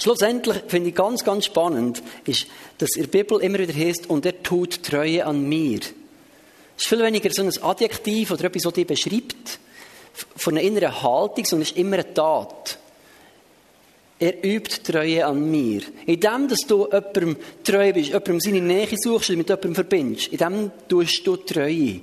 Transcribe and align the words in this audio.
Schlussendlich 0.00 0.62
finde 0.66 0.88
ich 0.88 0.94
ganz, 0.94 1.24
ganz 1.24 1.44
spannend, 1.44 2.02
ist, 2.24 2.46
dass 2.78 2.90
der 2.90 3.06
Bibel 3.06 3.40
immer 3.40 3.58
wieder 3.58 3.74
heißt, 3.74 4.08
und 4.08 4.24
er 4.24 4.42
tut 4.42 4.82
Treue 4.82 5.26
an 5.26 5.46
mir. 5.46 5.80
Es 5.80 6.84
ist 6.84 6.88
viel 6.88 7.00
weniger 7.00 7.30
so 7.30 7.42
ein 7.42 7.62
Adjektiv 7.62 8.30
oder 8.30 8.44
etwas, 8.44 8.62
das 8.62 8.72
dich 8.72 8.86
beschreibt, 8.86 9.58
von 10.36 10.56
einer 10.56 10.66
inneren 10.66 11.02
Haltung, 11.02 11.44
sondern 11.44 11.62
es 11.64 11.72
ist 11.72 11.76
immer 11.76 11.98
eine 11.98 12.14
Tat. 12.14 12.78
Er 14.18 14.42
übt 14.42 14.82
Treue 14.90 15.26
an 15.26 15.50
mir. 15.50 15.82
In 16.06 16.20
dem, 16.20 16.48
dass 16.48 16.60
du 16.66 16.86
jemandem 16.86 17.36
treu 17.62 17.92
bist, 17.92 18.08
jemandem 18.08 18.40
seine 18.40 18.60
Nähe 18.62 18.96
suchst 18.96 19.30
und 19.30 19.36
mit 19.36 19.48
jemandem 19.50 19.74
verbindest, 19.74 20.28
in 20.28 20.38
dem 20.38 20.70
tust 20.88 21.26
du 21.26 21.36
Treue. 21.36 22.00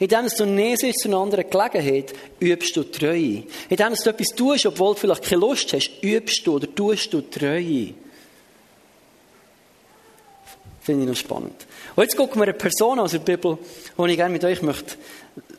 In 0.00 0.08
dem, 0.08 0.24
dass 0.24 0.34
du 0.34 0.46
näher 0.46 0.78
zu 0.78 1.08
einer 1.08 1.18
anderen 1.18 1.48
Gelegenheit, 1.48 2.14
übst 2.40 2.74
du 2.74 2.84
Treue. 2.84 3.44
In 3.68 3.76
dem, 3.76 3.90
dass 3.90 4.02
du 4.02 4.10
etwas 4.10 4.28
tust, 4.28 4.64
obwohl 4.64 4.94
du 4.94 5.00
vielleicht 5.00 5.24
keine 5.24 5.42
Lust 5.42 5.74
hast, 5.74 5.90
übst 6.02 6.46
du 6.46 6.54
oder 6.54 6.74
tust 6.74 7.12
du 7.12 7.20
Treue. 7.20 7.92
Finde 10.80 11.02
ich 11.02 11.08
noch 11.08 11.16
spannend. 11.16 11.66
Und 11.94 12.02
jetzt 12.02 12.16
gucken 12.16 12.40
wir 12.40 12.44
eine 12.44 12.54
Person 12.54 12.98
aus 12.98 13.10
der 13.10 13.18
Bibel, 13.18 13.58
die 13.98 14.10
ich 14.10 14.16
gerne 14.16 14.32
mit 14.32 14.42
euch 14.42 14.62
möchte, 14.62 14.96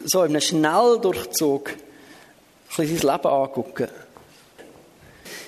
so 0.05 0.23
in 0.23 0.31
einem 0.31 0.41
Schnelldurchzug, 0.41 1.69
ein 1.69 1.75
bisschen 2.75 2.97
sein 2.97 3.11
Leben 3.11 3.27
angucken. 3.27 3.87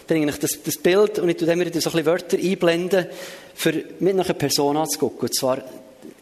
Ich 0.08 0.38
das, 0.38 0.62
das 0.62 0.78
Bild, 0.78 1.18
und 1.18 1.30
ich 1.30 1.38
tue 1.38 1.48
dann 1.48 1.60
wieder 1.60 1.72
so 1.72 1.90
ein 1.90 1.94
bisschen 1.94 2.06
Wörter 2.06 2.38
einblenden, 2.38 3.08
für 3.56 3.74
mit 4.00 4.14
einer 4.14 4.34
Person 4.36 4.78
anzugucken. 4.78 5.22
Und 5.22 5.36
zwar, 5.36 5.64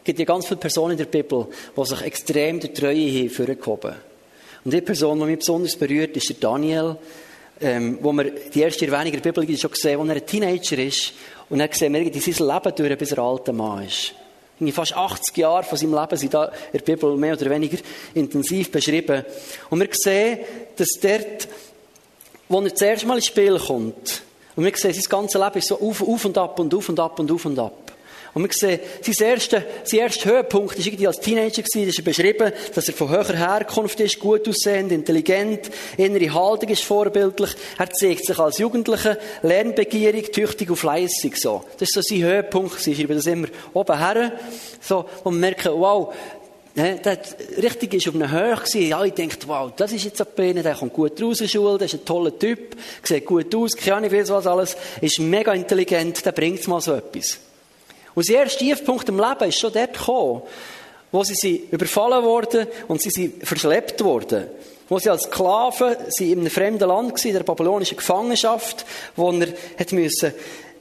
es 0.02 0.06
gibt 0.06 0.18
ja 0.18 0.24
ganz 0.24 0.48
viele 0.48 0.58
Personen 0.58 0.92
in 0.92 0.98
der 0.98 1.04
Bibel, 1.04 1.46
die 1.76 1.84
sich 1.84 2.02
extrem 2.02 2.58
der 2.58 2.74
Treue 2.74 3.06
haben 3.06 3.30
vorgehoben. 3.30 3.94
Und 4.64 4.74
die 4.74 4.80
Person, 4.80 5.20
die 5.20 5.26
mich 5.26 5.38
besonders 5.38 5.76
berührt, 5.76 6.16
ist 6.16 6.28
der 6.28 6.36
Daniel, 6.40 6.96
ähm, 7.60 7.98
wo 8.00 8.12
wir 8.12 8.32
die 8.52 8.62
erste 8.62 8.84
Erwähnung 8.84 9.12
der 9.12 9.32
Bibel 9.32 9.56
schon 9.56 9.70
gesehen 9.70 10.00
als 10.00 10.08
er 10.08 10.16
ein 10.16 10.26
Teenager 10.26 10.78
ist. 10.78 11.12
Und 11.48 11.60
dann 11.60 11.68
sehen 11.70 11.92
wir 11.92 12.00
irgendwie 12.00 12.32
sein 12.32 12.48
Leben 12.48 12.74
durch, 12.74 12.98
bis 12.98 13.12
er 13.12 13.18
alter 13.20 13.52
Mann 13.52 13.84
ist. 13.84 14.12
Irgendwie 14.56 14.72
fast 14.72 14.96
80 14.96 15.36
Jahre 15.36 15.62
von 15.62 15.78
seinem 15.78 15.94
Leben 15.94 16.16
sind 16.16 16.34
da 16.34 16.46
in 16.46 16.52
der 16.72 16.80
Bibel 16.80 17.16
mehr 17.16 17.34
oder 17.34 17.50
weniger 17.50 17.78
intensiv 18.12 18.72
beschrieben. 18.72 19.24
Und 19.70 19.78
wir 19.78 19.88
sehen, 19.92 20.40
dass 20.74 20.98
dort, 21.00 21.48
wo 22.48 22.60
er 22.60 22.70
das 22.70 22.82
erste 22.82 23.06
Mal 23.06 23.16
ins 23.18 23.26
Spiel 23.26 23.56
kommt, 23.56 24.22
und 24.56 24.64
wir 24.64 24.76
sehen, 24.76 24.92
sein 24.92 25.04
ganzes 25.08 25.40
Leben 25.40 25.58
ist 25.58 25.68
so 25.68 25.80
auf, 25.80 26.02
auf 26.02 26.24
und 26.24 26.36
ab 26.36 26.58
und 26.58 26.74
auf 26.74 26.88
und 26.88 26.98
ab 26.98 27.18
und 27.20 27.30
auf 27.30 27.44
und 27.44 27.58
ab. 27.60 27.81
Und 28.34 28.44
wir 28.44 28.50
sehen, 28.52 28.80
sein 29.02 29.28
erster, 29.28 29.62
sein 29.84 30.00
erster 30.00 30.30
Höhepunkt 30.30 30.78
war 30.78 30.86
irgendwie 30.86 31.06
als 31.06 31.20
Teenager 31.20 31.62
gewesen, 31.62 31.88
ist 31.88 31.98
er 31.98 32.04
beschrieben, 32.04 32.52
dass 32.74 32.88
er 32.88 32.94
von 32.94 33.10
höherer 33.10 33.36
Herkunft 33.36 34.00
ist, 34.00 34.18
gut 34.18 34.48
aussehend, 34.48 34.90
intelligent, 34.90 35.70
innere 35.98 36.32
Haltung 36.32 36.70
ist 36.70 36.82
vorbildlich. 36.82 37.50
Er 37.78 37.90
zeigt 37.90 38.24
sich 38.24 38.38
als 38.38 38.56
Jugendlicher 38.56 39.18
lernbegierig, 39.42 40.32
tüchtig 40.32 40.70
und 40.70 40.76
fleißig, 40.76 41.36
so. 41.36 41.64
Das 41.78 41.90
ist 41.90 41.94
so 41.94 42.00
sein 42.00 42.22
Höhepunkt 42.22 42.72
gewesen. 42.72 42.92
Ich 42.92 42.98
schreibe 42.98 43.14
das 43.14 43.26
immer 43.26 43.48
oben 43.74 43.98
her, 43.98 44.32
so, 44.80 45.04
und 45.24 45.38
merken, 45.38 45.72
wow, 45.74 46.14
ja, 46.74 46.94
der 46.94 47.18
richtig 47.62 47.92
ist 47.92 48.08
auf 48.08 48.14
einer 48.14 48.30
Höhe 48.30 48.56
gewesen. 48.56 48.88
Ja, 48.88 49.04
ich 49.04 49.12
denke, 49.12 49.36
wow, 49.46 49.70
das 49.76 49.92
ist 49.92 50.04
jetzt 50.04 50.22
ein 50.22 50.26
Bene, 50.34 50.62
der 50.62 50.74
kommt 50.74 50.94
gut 50.94 51.20
raus 51.20 51.42
in 51.42 51.48
Schule, 51.50 51.76
der 51.76 51.84
ist 51.84 51.94
ein 51.94 52.04
toller 52.06 52.38
Typ, 52.38 52.76
sieht 53.02 53.26
gut 53.26 53.54
aus, 53.54 53.76
keine 53.76 53.96
Ahnung, 53.96 54.10
was 54.10 54.46
alles, 54.46 54.76
ist 55.02 55.18
mega 55.18 55.52
intelligent, 55.52 56.24
der 56.24 56.32
bringt 56.32 56.66
mal 56.66 56.80
so 56.80 56.94
etwas. 56.94 57.38
Und 58.14 58.28
erster 58.28 58.58
Tiefpunkt 58.58 59.08
im 59.08 59.18
Leben 59.18 59.48
ist 59.48 59.58
schon 59.58 59.72
dort 59.72 59.94
gekommen, 59.94 60.42
wo 61.10 61.24
sie 61.24 61.34
sind 61.34 61.72
überfallen 61.72 62.24
worden 62.24 62.66
und 62.88 63.00
sie 63.00 63.10
sind 63.10 63.46
verschleppt 63.46 64.02
worden. 64.02 64.46
Wo 64.88 64.98
sie 64.98 65.10
als 65.10 65.22
Sklaven 65.22 65.96
sie 66.08 66.32
in 66.32 66.40
einem 66.40 66.50
fremden 66.50 66.88
Land 66.88 67.12
waren, 67.12 67.26
in 67.26 67.32
der 67.32 67.42
babylonischen 67.42 67.96
Gefangenschaft, 67.96 68.84
wo 69.16 69.30
er 69.30 69.48
hat 69.78 69.92
müssen, 69.92 70.32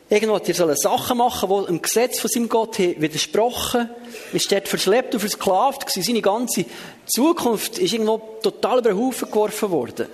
irgendwo 0.10 0.36
hat 0.36 0.50
er 0.50 0.76
Sachen 0.76 1.18
machen, 1.18 1.50
die 1.50 1.70
im 1.70 1.82
Gesetz 1.82 2.20
von 2.20 2.30
seinem 2.30 2.50
Gott 2.50 2.80
widersprochen, 2.80 3.90
ist 4.34 4.52
dort 4.52 4.68
verschleppt 4.68 5.14
und 5.14 5.22
versklavt 5.22 5.86
gewesen. 5.86 6.04
Seine 6.04 6.22
ganze 6.22 6.66
Zukunft 7.06 7.78
ist 7.80 7.94
irgendwo 7.94 8.18
total 8.42 8.80
über 8.80 8.90
den 8.90 9.00
Haufen 9.00 9.30
geworfen 9.30 9.72
worden. 9.72 10.08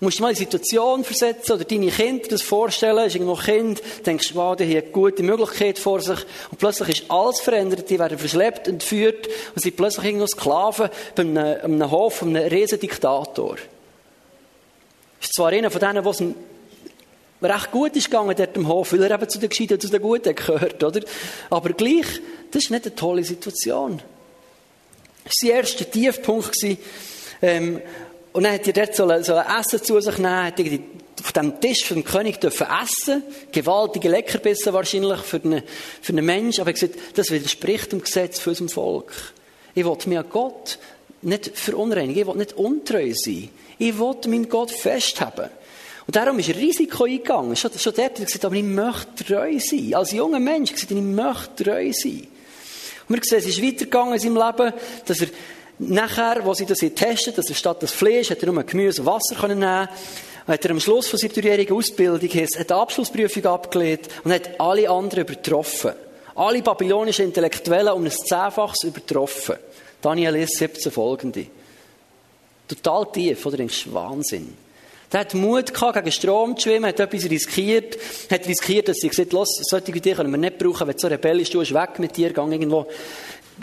Du 0.00 0.06
musst 0.06 0.18
dir 0.18 0.22
mal 0.22 0.30
in 0.30 0.34
die 0.34 0.44
Situation 0.44 1.04
versetzen 1.04 1.52
oder 1.52 1.64
deine 1.64 1.90
Kinder 1.90 2.26
das 2.30 2.40
vorstellen. 2.40 3.06
Ist 3.06 3.16
irgendwo 3.16 3.34
ein 3.34 3.42
Kind, 3.42 3.82
denkst, 4.06 4.34
wow, 4.34 4.56
die 4.56 4.64
haben 4.64 4.70
eine 4.70 4.82
gute 4.82 5.22
Möglichkeit 5.22 5.78
vor 5.78 6.00
sich. 6.00 6.18
Und 6.50 6.58
plötzlich 6.58 7.00
ist 7.00 7.10
alles 7.10 7.40
verändert. 7.40 7.90
Die 7.90 7.98
werden 7.98 8.16
verschleppt, 8.16 8.66
entführt 8.66 9.28
und 9.54 9.60
sind 9.60 9.76
plötzlich 9.76 10.06
irgendwo 10.06 10.26
Sklaven 10.26 10.88
bei 11.14 11.22
einem, 11.22 11.36
einem 11.36 11.90
Hof 11.90 12.14
von 12.14 12.34
einem 12.34 12.48
riesen 12.48 12.80
Diktator. 12.80 13.56
Ist 15.20 15.34
zwar 15.34 15.48
einer 15.48 15.70
von 15.70 15.80
denen, 15.80 16.02
was 16.02 16.22
recht 17.42 17.70
gut 17.70 17.94
ist 17.94 18.10
gegangen 18.10 18.34
dort 18.34 18.56
im 18.56 18.68
Hof, 18.68 18.94
weil 18.94 19.02
er 19.02 19.10
eben 19.10 19.28
zu 19.28 19.38
den 19.38 19.50
Gescheiten 19.50 19.78
zu 19.78 19.88
den 19.88 20.00
Guten 20.00 20.34
gehört, 20.34 20.82
oder? 20.82 21.02
Aber 21.50 21.74
gleich, 21.74 22.06
das 22.50 22.64
ist 22.64 22.70
nicht 22.70 22.86
eine 22.86 22.94
tolle 22.94 23.22
Situation. 23.22 24.00
Das 25.24 25.34
war 25.42 25.48
sein 25.48 25.50
erster 25.50 25.90
Tiefpunkt. 25.90 26.56
Ähm, 27.42 27.80
und 28.32 28.44
dann 28.44 28.54
hat 28.54 28.66
er 28.66 28.72
dort 28.72 28.94
so 28.94 29.06
ein, 29.06 29.24
so 29.24 29.34
ein 29.34 29.60
Essen 29.60 29.82
zu 29.82 30.00
sich 30.00 30.16
genommen, 30.16 30.44
hat 30.44 30.60
auf 31.22 31.32
dem 31.32 31.60
Tisch 31.60 31.84
vom 31.84 32.04
König 32.04 32.40
dürfen 32.40 32.66
essen. 32.82 33.22
Gewaltige 33.52 34.08
Leckerbissen 34.08 34.72
wahrscheinlich 34.72 35.20
für 35.20 35.40
einen, 35.42 35.62
für 36.00 36.12
einen 36.12 36.24
Menschen. 36.24 36.60
Aber 36.62 36.70
er 36.70 36.74
gesagt, 36.74 36.94
das 37.14 37.30
widerspricht 37.30 37.92
dem 37.92 38.00
Gesetz 38.00 38.38
für 38.38 38.50
unserem 38.50 38.68
Volk. 38.68 39.12
Ich 39.74 39.84
will 39.84 39.96
mir 40.06 40.22
Gott 40.22 40.78
nicht 41.22 41.50
verunreinigen. 41.58 42.22
Ich 42.22 42.26
will 42.26 42.36
nicht 42.36 42.54
untreu 42.54 43.12
sein. 43.14 43.50
Ich 43.78 43.98
will 43.98 44.16
meinen 44.26 44.48
Gott 44.48 44.70
festhaben. 44.70 45.50
Und 46.06 46.16
darum 46.16 46.38
ist 46.38 46.48
er 46.48 46.56
Risiko 46.56 47.04
eingegangen. 47.04 47.54
Schon, 47.56 47.70
schon 47.78 47.94
dort 47.94 48.10
hat 48.10 48.18
er 48.20 48.24
gesagt, 48.24 48.44
aber 48.44 48.54
ich 48.54 48.62
möchte 48.62 49.24
treu 49.24 49.58
sein. 49.58 49.94
Als 49.94 50.12
junger 50.12 50.40
Mensch 50.40 50.70
hat 50.70 50.78
er 50.78 50.86
gesagt, 50.86 50.92
ich 50.92 51.02
möchte 51.02 51.64
treu 51.64 51.92
sein. 51.92 52.26
Und 53.08 53.16
wir 53.16 53.24
sehen, 53.24 53.38
es 53.38 53.46
ist 53.46 53.62
weitergegangen 53.62 54.14
in 54.14 54.20
seinem 54.20 54.36
Leben, 54.36 54.72
dass 55.04 55.20
er 55.20 55.28
Nachher, 55.82 56.44
wo 56.44 56.52
sie 56.52 56.66
das 56.66 56.80
getestet 56.80 57.38
dass 57.38 57.48
er 57.48 57.54
statt 57.54 57.82
das 57.82 57.92
Fleisch, 57.92 58.30
hat 58.30 58.42
er 58.42 58.52
nur 58.52 58.62
Gemüse 58.64 59.00
und 59.00 59.06
Wasser 59.06 59.34
können 59.34 59.60
nehmen 59.60 59.88
hat 60.46 60.64
er 60.64 60.70
am 60.72 60.80
Schluss 60.80 61.08
von 61.08 61.18
seiner 61.18 61.32
dreijährigen 61.32 61.76
Ausbildung 61.76 62.28
hat 62.28 62.70
die 62.70 62.74
Abschlussprüfung 62.74 63.46
abgelehnt 63.46 64.08
und 64.24 64.32
hat 64.32 64.60
alle 64.60 64.90
anderen 64.90 65.24
übertroffen. 65.24 65.92
Alle 66.34 66.62
babylonischen 66.62 67.26
Intellektuellen 67.26 67.92
um 67.92 68.04
ein 68.04 68.10
Zehnfaches 68.10 68.84
übertroffen. 68.84 69.56
Daniel 70.02 70.36
ist 70.36 70.56
17 70.56 70.90
folgende. 70.90 71.46
Total 72.66 73.06
tief, 73.12 73.46
oder? 73.46 73.58
Denkst 73.58 73.86
Wahnsinn. 73.92 74.54
Der 75.12 75.20
hat 75.20 75.34
Mut 75.34 75.74
gehabt, 75.74 75.94
gegen 75.94 76.12
Strom 76.12 76.56
zu 76.56 76.68
schwimmen, 76.68 76.86
hat 76.86 77.00
etwas 77.00 77.28
riskiert, 77.28 77.98
hat 78.30 78.46
riskiert, 78.46 78.88
dass 78.88 78.98
sie 78.98 79.08
gesagt 79.08 79.32
los, 79.32 79.48
solche 79.62 79.90
Ideen 79.90 80.16
können 80.16 80.30
wir 80.30 80.38
nicht 80.38 80.58
brauchen, 80.58 80.86
wenn 80.86 80.94
du 80.94 81.00
so 81.00 81.08
rebellisch 81.08 81.50
bist, 81.50 81.74
weg 81.74 81.98
mit 81.98 82.16
dir, 82.16 82.32
geh 82.32 82.40
irgendwo 82.40 82.86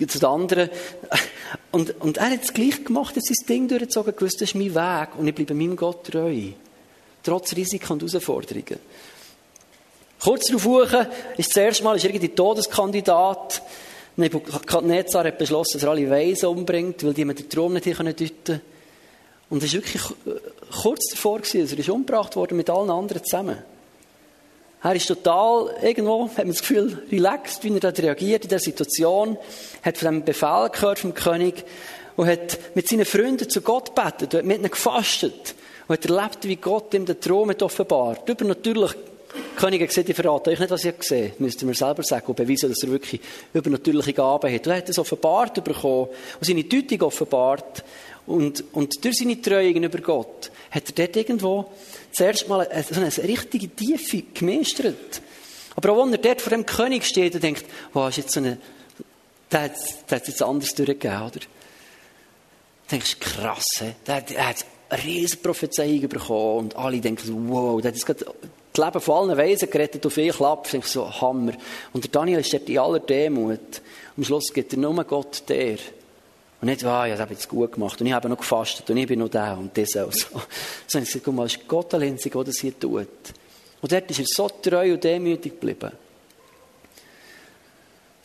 zu 0.05 0.19
den 0.19 0.29
anderen. 0.29 0.69
Und, 1.71 1.99
und 2.01 2.17
er 2.17 2.31
hat 2.31 2.43
es 2.43 2.53
gleich 2.53 2.83
gemacht, 2.83 3.15
er 3.15 3.21
hat 3.21 3.25
sein 3.25 3.47
Ding 3.47 3.67
durchgezogen, 3.67 4.15
gewusst, 4.15 4.41
das 4.41 4.49
ist 4.49 4.55
mein 4.55 4.73
Weg 4.73 5.09
und 5.17 5.27
ich 5.27 5.35
bleibe 5.35 5.53
meinem 5.53 5.75
Gott 5.75 6.05
treu. 6.05 6.35
Trotz 7.23 7.55
Risiken 7.55 7.93
und 7.93 8.01
Herausforderungen. 8.01 8.79
Kurz 10.19 10.47
darauf 10.47 10.65
hoch, 10.65 10.93
ist 11.37 11.49
das 11.49 11.57
erste 11.57 11.83
Mal, 11.83 11.97
ist 11.97 12.05
irgendwie 12.05 12.29
Todeskandidat. 12.29 13.61
Nebukadnezar 14.15 15.25
hat 15.25 15.37
beschlossen, 15.37 15.73
dass 15.73 15.83
er 15.83 15.89
alle 15.89 16.09
Weisen 16.09 16.49
umbringt, 16.49 17.03
weil 17.03 17.13
die 17.13 17.21
ihm 17.21 17.35
den 17.35 17.49
Traum 17.49 17.73
nicht 17.73 17.83
hier 17.83 17.95
deuten 17.95 18.15
können. 18.43 18.61
Und 19.49 19.63
es 19.63 19.73
war 19.73 19.81
wirklich 19.81 20.01
kurz 20.81 21.09
davor, 21.11 21.39
dass 21.39 21.53
er 21.53 21.63
ist 21.63 21.89
umgebracht 21.89 22.35
worden 22.35 22.57
mit 22.57 22.69
allen 22.69 22.89
anderen 22.89 23.23
zusammen. 23.23 23.57
Er 24.87 24.95
ist 24.95 25.07
total, 25.07 25.75
irgendwo, 25.83 26.29
hat 26.29 26.37
man 26.37 26.47
das 26.47 26.61
Gefühl, 26.61 27.03
relaxed, 27.11 27.61
wie 27.65 27.73
er 27.73 27.81
da 27.81 27.89
reagiert 27.89 28.43
in 28.45 28.49
der 28.49 28.59
Situation, 28.59 29.37
hat 29.83 29.97
von 29.97 30.05
dem 30.05 30.23
Befehl 30.23 30.69
gehört 30.71 30.99
vom 30.99 31.13
König 31.13 31.65
und 32.15 32.25
hat 32.25 32.57
mit 32.73 32.87
seinen 32.87 33.03
Freunden 33.03 33.49
zu 33.49 33.59
Gott 33.59 33.93
gebetet 33.93 34.33
hat 34.33 34.45
mit 34.45 34.59
ihnen 34.59 34.71
gefastet 34.71 35.55
und 35.89 35.93
hat 35.93 36.09
erlebt, 36.09 36.47
wie 36.47 36.55
Gott 36.55 36.93
ihm 36.93 37.05
den 37.05 37.19
Traum 37.19 37.49
hat 37.49 37.61
offenbart. 37.63 38.29
Übernatürlich, 38.29 38.93
die 38.93 39.59
König 39.59 39.81
hat 39.81 39.89
gesagt, 39.89 40.07
ich 40.07 40.15
verrate 40.15 40.51
euch 40.51 40.59
nicht, 40.59 40.71
was 40.71 40.85
ich 40.85 40.97
gesehen 40.97 41.31
habe, 41.33 41.43
müsst 41.43 41.61
ihr 41.61 41.67
mir 41.67 41.73
selber 41.73 42.03
sagen 42.03 42.27
und 42.27 42.37
beweisen, 42.37 42.69
dass 42.69 42.81
er 42.81 42.89
wirklich 42.89 43.19
übernatürliche 43.53 44.13
Gaben 44.13 44.53
hat. 44.53 44.67
Und 44.67 44.71
er 44.71 44.77
hat 44.77 44.87
es 44.87 44.97
offenbart 44.97 45.61
bekommen 45.65 46.07
und 46.39 46.47
seine 46.47 46.63
Deutung 46.63 47.01
offenbart 47.01 47.83
und, 48.25 48.63
und 48.71 49.03
durch 49.03 49.17
seine 49.17 49.41
Treue 49.41 49.67
gegenüber 49.67 49.99
Gott 49.99 50.49
hat 50.71 50.83
er 50.87 51.05
dort 51.05 51.17
irgendwo 51.17 51.65
zuerst 52.11 52.47
mal 52.47 52.67
eine, 52.67 52.83
so 52.83 52.95
eine 52.95 53.29
richtige 53.29 53.69
Tiefe 53.69 54.23
gemeistert. 54.33 55.21
Aber 55.75 55.91
auch 55.91 56.05
wenn 56.05 56.13
er 56.13 56.17
dort 56.17 56.41
vor 56.41 56.51
dem 56.51 56.65
König 56.65 57.05
steht 57.05 57.35
und 57.35 57.43
denkt, 57.43 57.65
wow, 57.93 58.09
ist 58.09 58.17
jetzt 58.17 58.33
so 58.33 58.39
eine, 58.39 58.57
der 59.51 59.61
hat, 59.61 59.73
hat 60.09 60.27
jetzt 60.27 60.41
anders 60.41 60.73
durchgegeben, 60.73 61.21
oder? 61.21 61.39
Du 61.39 62.91
denkst, 62.91 63.19
krass, 63.19 63.65
he? 63.79 63.93
der, 64.05 64.21
der 64.21 64.49
hat 64.49 64.65
riesige 65.03 65.41
Prophezeiung 65.41 66.07
bekommen 66.07 66.59
und 66.59 66.75
alle 66.75 66.99
denken, 66.99 67.49
wow, 67.49 67.81
der 67.81 67.89
hat 67.89 67.95
jetzt 67.95 68.05
gerade 68.05 68.25
das 68.73 68.85
Leben 68.85 69.01
von 69.01 69.29
allen 69.29 69.37
Weisen 69.37 69.69
gerettet 69.69 70.05
auf 70.05 70.17
einen 70.17 70.31
Klapp. 70.31 70.73
Ich 70.73 70.85
so, 70.85 71.09
Hammer. 71.21 71.53
Und 71.93 72.03
der 72.03 72.11
Daniel 72.11 72.39
ist 72.39 72.53
dort 72.53 72.69
in 72.69 72.77
aller 72.77 72.99
Demut. 72.99 73.81
Am 74.15 74.23
Schluss 74.23 74.53
gibt 74.53 74.73
er 74.73 74.79
nur 74.79 75.03
Gott 75.03 75.43
der. 75.47 75.77
Und 76.59 76.69
nicht, 76.69 76.83
ah, 76.85 77.05
ja, 77.05 77.13
das 77.13 77.21
habe 77.21 77.33
ich 77.33 77.39
jetzt 77.39 77.49
gut 77.49 77.73
gemacht. 77.73 78.01
Und 78.01 78.07
ich 78.07 78.13
habe 78.13 78.29
noch 78.29 78.37
gefastet. 78.37 78.89
Und 78.89 78.97
ich 78.97 79.07
bin 79.07 79.19
noch 79.19 79.29
da. 79.29 79.53
Und 79.53 79.77
das 79.77 79.95
auch 79.95 80.11
so. 80.11 80.41
Sondern 80.87 81.03
ich 81.03 81.11
sage, 81.11 81.25
guck 81.25 81.35
mal, 81.35 81.45
es 81.45 81.55
ist 81.55 81.67
Gott 81.67 81.93
allein, 81.93 82.17
der 82.17 82.43
das 82.43 82.57
hier 82.57 82.79
tut. 82.79 83.07
Und 83.81 83.91
dort 83.91 84.09
ist 84.09 84.19
er 84.19 84.25
so 84.25 84.49
treu 84.49 84.93
und 84.93 85.03
demütig 85.03 85.53
geblieben. 85.53 85.91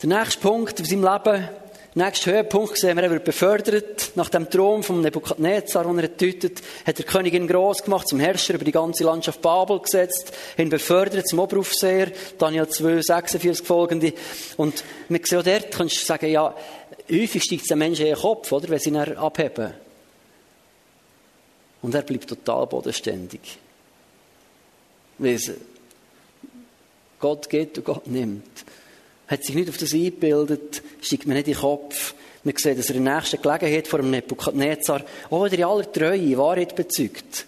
Der 0.01 0.09
nächste 0.09 0.41
Punkt 0.41 0.79
in 0.79 0.85
seinem 0.85 1.03
Leben, 1.03 1.49
der 1.95 2.05
nächste 2.05 2.31
Höhepunkt 2.31 2.77
sehen 2.77 2.97
wir, 2.97 3.03
er 3.03 3.11
wird 3.11 3.23
befördert. 3.23 4.11
Nach 4.15 4.29
dem 4.29 4.49
Thron 4.49 4.81
von 4.81 4.99
Nebukadnezar, 5.01 5.83
den 5.83 5.99
er 5.99 6.17
tötet, 6.17 6.61
hat 6.87 6.97
der 6.97 7.05
Königin 7.05 7.47
gross 7.47 7.83
gemacht, 7.83 8.07
zum 8.07 8.19
Herrscher 8.19 8.55
über 8.55 8.65
die 8.65 8.71
ganze 8.71 9.03
Landschaft 9.03 9.41
Babel 9.41 9.79
gesetzt, 9.79 10.33
ihn 10.57 10.69
befördert 10.69 11.27
zum 11.27 11.39
Oberaufseher, 11.39 12.11
Daniel 12.39 12.67
2, 12.67 13.01
46 13.01 13.65
folgende. 13.65 14.13
Und 14.57 14.83
wir 15.07 15.19
sehen 15.23 15.39
auch 15.39 15.43
dort, 15.43 15.71
kannst 15.71 16.01
du 16.01 16.05
sagen, 16.05 16.31
ja, 16.31 16.55
häufig 17.09 17.43
steigt 17.43 17.63
es 17.63 17.67
den 17.67 17.79
Menschen 17.79 18.05
in 18.05 18.13
den 18.13 18.21
Kopf, 18.21 18.51
oder, 18.51 18.69
wenn 18.69 18.79
sie 18.79 18.89
ihn 18.89 18.97
abheben. 18.97 19.73
Und 21.81 21.95
er 21.95 22.01
bleibt 22.01 22.29
total 22.29 22.67
bodenständig. 22.67 23.57
Weil 25.17 25.39
Gott 27.19 27.49
geht 27.49 27.77
und 27.77 27.83
Gott 27.85 28.07
nimmt 28.07 28.65
hat 29.33 29.43
sich 29.43 29.55
nicht 29.55 29.69
auf 29.69 29.77
das 29.77 29.93
eingebildet, 29.93 30.83
steigt 31.01 31.27
mir 31.27 31.33
nicht 31.33 31.47
in 31.47 31.53
den 31.53 31.61
Kopf. 31.61 32.13
Wir 32.43 32.53
sehen, 32.57 32.77
dass 32.77 32.89
er 32.89 32.95
in 32.97 33.05
der 33.05 33.15
nächsten 33.15 33.41
Gelegenheit 33.41 33.87
vor 33.87 33.99
dem 33.99 34.11
Nebukadnezar 34.11 35.01
auch 35.29 35.45
wieder 35.45 35.57
in 35.57 35.63
aller 35.63 35.91
Treue 35.91 36.37
Wahrheit 36.37 36.75
bezeugt. 36.75 37.45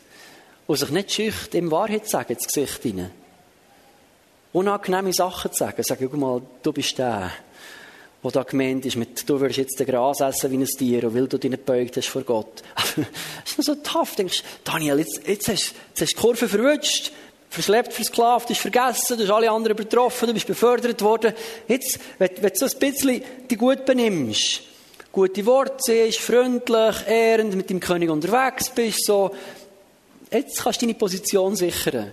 Und 0.67 0.77
sich 0.77 0.89
nicht 0.89 1.11
schücht 1.11 1.53
im 1.53 1.69
Wahrheit 1.69 2.07
sagen, 2.07 2.33
ins 2.33 2.47
Gesicht 2.47 2.81
hinein. 2.81 3.11
Unangenehme 4.53 5.13
Sachen 5.13 5.51
zu 5.51 5.57
sagen. 5.57 5.83
Sagen, 5.83 6.07
guck 6.09 6.19
mal, 6.19 6.41
du 6.63 6.71
bist 6.71 6.97
der, 6.97 7.29
der 8.31 8.43
da 8.43 8.43
gemeint 8.43 8.85
ist 8.85 8.95
mit, 8.95 9.29
du 9.29 9.39
wirst 9.39 9.57
jetzt 9.57 9.79
den 9.79 9.85
Gras 9.85 10.19
essen 10.19 10.51
wie 10.51 10.57
ein 10.57 10.65
Tier, 10.65 11.03
und 11.05 11.15
weil 11.15 11.27
du 11.27 11.37
dich 11.37 11.51
nicht 11.51 11.65
beugt 11.65 11.95
hast 11.95 12.07
vor 12.07 12.23
Gott. 12.23 12.63
das 12.75 12.97
ist 13.45 13.57
nur 13.57 13.65
so 13.65 13.75
tough. 13.75 14.15
Denkst, 14.15 14.43
Daniel, 14.63 14.99
jetzt, 14.99 15.27
jetzt, 15.27 15.47
hast, 15.47 15.75
du 15.97 16.05
die 16.05 16.13
Kurve 16.13 16.47
verwünscht 16.47 17.11
verschleppt, 17.49 17.93
versklavt, 17.93 18.49
ist 18.49 18.59
vergessen, 18.59 19.17
du 19.17 19.23
hast 19.23 19.31
alle 19.31 19.49
anderen 19.49 19.77
betroffen, 19.77 20.27
du 20.27 20.33
bist 20.33 20.47
befördert 20.47 21.01
worden. 21.01 21.33
Jetzt, 21.67 21.99
wenn, 22.19 22.29
wenn 22.41 22.51
du 22.51 22.55
so 22.55 22.65
ein 22.65 22.79
bisschen 22.79 23.21
die 23.49 23.55
gut 23.55 23.85
benimmst, 23.85 24.61
gute 25.11 25.45
Worte 25.45 25.77
siehst, 25.79 26.19
freundlich, 26.19 26.95
ehrend, 27.07 27.55
mit 27.55 27.69
dem 27.69 27.79
König 27.79 28.09
unterwegs 28.09 28.69
bist, 28.69 29.05
so, 29.05 29.31
jetzt 30.31 30.61
kannst 30.61 30.81
du 30.81 30.85
deine 30.85 30.97
Position 30.97 31.55
sichern. 31.55 32.11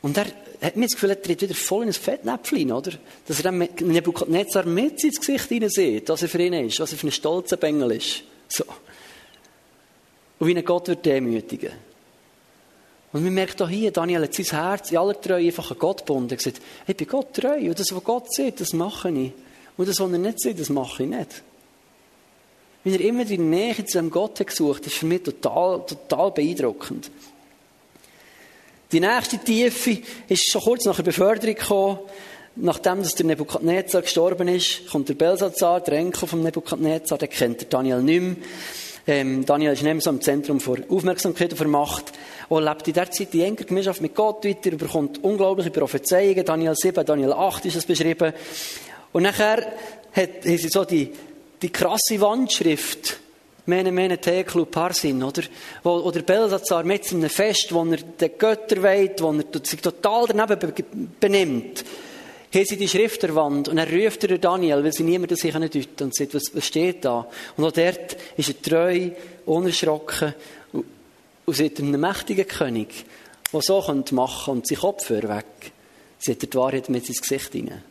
Und 0.00 0.16
er 0.16 0.26
hat 0.62 0.76
mir 0.76 0.86
das 0.86 0.92
Gefühl, 0.92 1.10
er 1.10 1.22
tritt 1.22 1.42
wieder 1.42 1.54
voll 1.54 1.82
in 1.82 1.88
ein 1.88 1.94
Fettnäpfchen, 1.94 2.72
oder? 2.72 2.92
Dass 3.26 3.38
er 3.38 3.44
dann 3.44 3.58
Nebuchadnezzar 3.58 4.64
mit 4.64 5.02
ins 5.02 5.18
Gesicht 5.18 5.48
hineinsieht, 5.48 6.08
was 6.08 6.22
er 6.22 6.28
für 6.28 6.42
ihn 6.42 6.52
ist, 6.52 6.80
was 6.80 6.92
er 6.92 6.98
für 6.98 7.08
ein 7.08 7.12
stolzer 7.12 7.56
Bengel 7.56 7.92
ist. 7.92 8.22
So. 8.48 8.64
Und 10.38 10.46
wie 10.46 10.52
ihn 10.52 10.64
Gott 10.64 10.88
wird 10.88 11.04
demütigen. 11.04 11.72
Und 13.12 13.24
man 13.24 13.32
merkt 13.32 13.60
auch 13.62 13.68
hier, 13.68 13.90
Daniel 13.90 14.22
hat 14.22 14.34
sein 14.34 14.46
Herz 14.46 14.90
in 14.90 14.98
aller 14.98 15.18
Treue 15.18 15.46
einfach 15.46 15.70
an 15.70 15.78
Gott 15.78 15.98
gebunden. 15.98 16.30
Er 16.30 16.36
hat 16.36 16.44
gesagt, 16.44 16.60
ich 16.86 16.96
bin 16.96 17.06
Gott 17.06 17.34
treu. 17.34 17.58
Und 17.58 17.78
das, 17.78 17.94
was 17.94 18.04
Gott 18.04 18.32
sieht, 18.32 18.60
das 18.60 18.72
mache 18.72 19.10
ich. 19.10 19.32
Und 19.76 19.88
das, 19.88 19.98
was 19.98 20.12
er 20.12 20.18
nicht 20.18 20.40
sieht, 20.40 20.60
das 20.60 20.68
mache 20.68 21.04
ich 21.04 21.08
nicht. 21.08 21.42
Wie 22.84 22.92
er 22.92 23.00
immer 23.00 23.24
die 23.24 23.38
Nähe 23.38 23.84
zu 23.84 23.98
einem 23.98 24.10
Gott 24.10 24.38
hat 24.40 24.46
gesucht, 24.46 24.86
ist 24.86 24.96
für 24.96 25.06
mich 25.06 25.22
total, 25.22 25.84
total 25.86 26.30
beeindruckend. 26.30 27.10
Die 28.90 29.00
nächste 29.00 29.36
Tiefe 29.36 29.98
ist 30.28 30.50
schon 30.50 30.62
kurz 30.62 30.86
nach 30.86 30.96
der 30.96 31.02
Beförderung 31.02 31.54
gekommen. 31.54 31.98
Nachdem 32.56 33.02
dass 33.02 33.14
der 33.14 33.26
Nebukadnezar 33.26 34.00
gestorben 34.00 34.48
ist, 34.48 34.88
kommt 34.90 35.10
der 35.10 35.14
Belsazar, 35.14 35.80
der 35.82 35.98
Enkel 35.98 36.26
vom 36.26 36.42
Nebukadnezar, 36.42 37.18
der 37.18 37.28
kennt 37.28 37.60
der 37.60 37.68
Daniel 37.68 38.00
nicht 38.00 38.22
mehr. 38.22 38.36
Ähm, 39.06 39.44
Daniel 39.44 39.72
ist 39.72 39.82
nicht 39.82 40.02
so 40.02 40.08
im 40.08 40.22
Zentrum 40.22 40.58
für 40.58 40.82
Aufmerksamkeit 40.88 41.50
und 41.52 41.58
für 41.58 41.68
Macht 41.68 42.12
und 42.48 42.64
lebt 42.64 42.88
in 42.88 42.94
der 42.94 43.10
Zeit 43.10 43.34
in 43.34 43.42
enger 43.42 43.64
Gemeinschaft 43.64 44.00
mit 44.00 44.14
Gott 44.14 44.44
weiter, 44.46 44.70
bekommt 44.70 45.22
unglaubliche 45.22 45.70
Prophezeiungen. 45.70 46.44
Daniel 46.44 46.74
7, 46.74 47.04
Daniel 47.04 47.34
8 47.34 47.66
ist 47.66 47.76
es 47.76 47.84
beschrieben. 47.84 48.32
Und 49.12 49.22
nachher 49.22 49.70
hat, 50.12 50.44
haben 50.44 50.58
sie 50.58 50.68
so 50.68 50.86
die, 50.86 51.12
die 51.60 51.70
krasse 51.70 52.18
Wandschrift, 52.20 53.18
Mene, 53.68 53.92
Mene, 53.92 54.18
Tekel 54.18 54.62
und 54.62 54.70
Parsin, 54.70 55.22
oder? 55.22 55.42
Wo, 55.82 55.90
oder 55.98 56.22
Belsazar 56.22 56.84
mit 56.84 57.12
einem 57.12 57.28
Fest, 57.28 57.72
wo 57.72 57.84
er 57.84 57.98
den 57.98 58.30
Götter 58.38 58.82
weiht, 58.82 59.20
wo 59.20 59.30
er 59.30 59.44
sich 59.62 59.80
total 59.80 60.26
daneben 60.26 60.72
benimmt. 61.20 61.84
Hier 62.50 62.64
sind 62.64 62.80
die 62.80 62.88
Schrift 62.88 63.22
der 63.22 63.34
Wand 63.34 63.68
und 63.68 63.76
er 63.76 63.92
ruft 63.92 64.22
der 64.22 64.38
Daniel, 64.38 64.82
weil 64.82 64.92
sie 64.92 65.02
niemand 65.02 65.32
das 65.32 65.40
deuten 65.40 66.04
und 66.04 66.14
sagt, 66.14 66.34
was, 66.34 66.44
was 66.54 66.66
steht 66.66 67.04
da? 67.04 67.28
Und 67.58 67.64
auch 67.64 67.72
dort 67.72 68.16
ist 68.38 68.48
er 68.48 68.62
treu, 68.62 69.10
unerschrocken 69.44 70.34
und 70.72 71.54
sieht 71.54 71.78
einem 71.78 72.00
mächtigen 72.00 72.48
König, 72.48 73.04
der 73.52 73.60
so 73.60 73.80
machen 73.82 74.04
könnte 74.12 74.50
und 74.50 74.66
seinen 74.66 74.78
Kopfhörer 74.78 75.36
weg, 75.36 75.72
sieht 76.18 76.42
er 76.42 76.48
die 76.48 76.56
Wahrheit 76.56 76.88
mit 76.88 77.06
ins 77.06 77.20
Gesicht 77.20 77.52
hinein. 77.52 77.82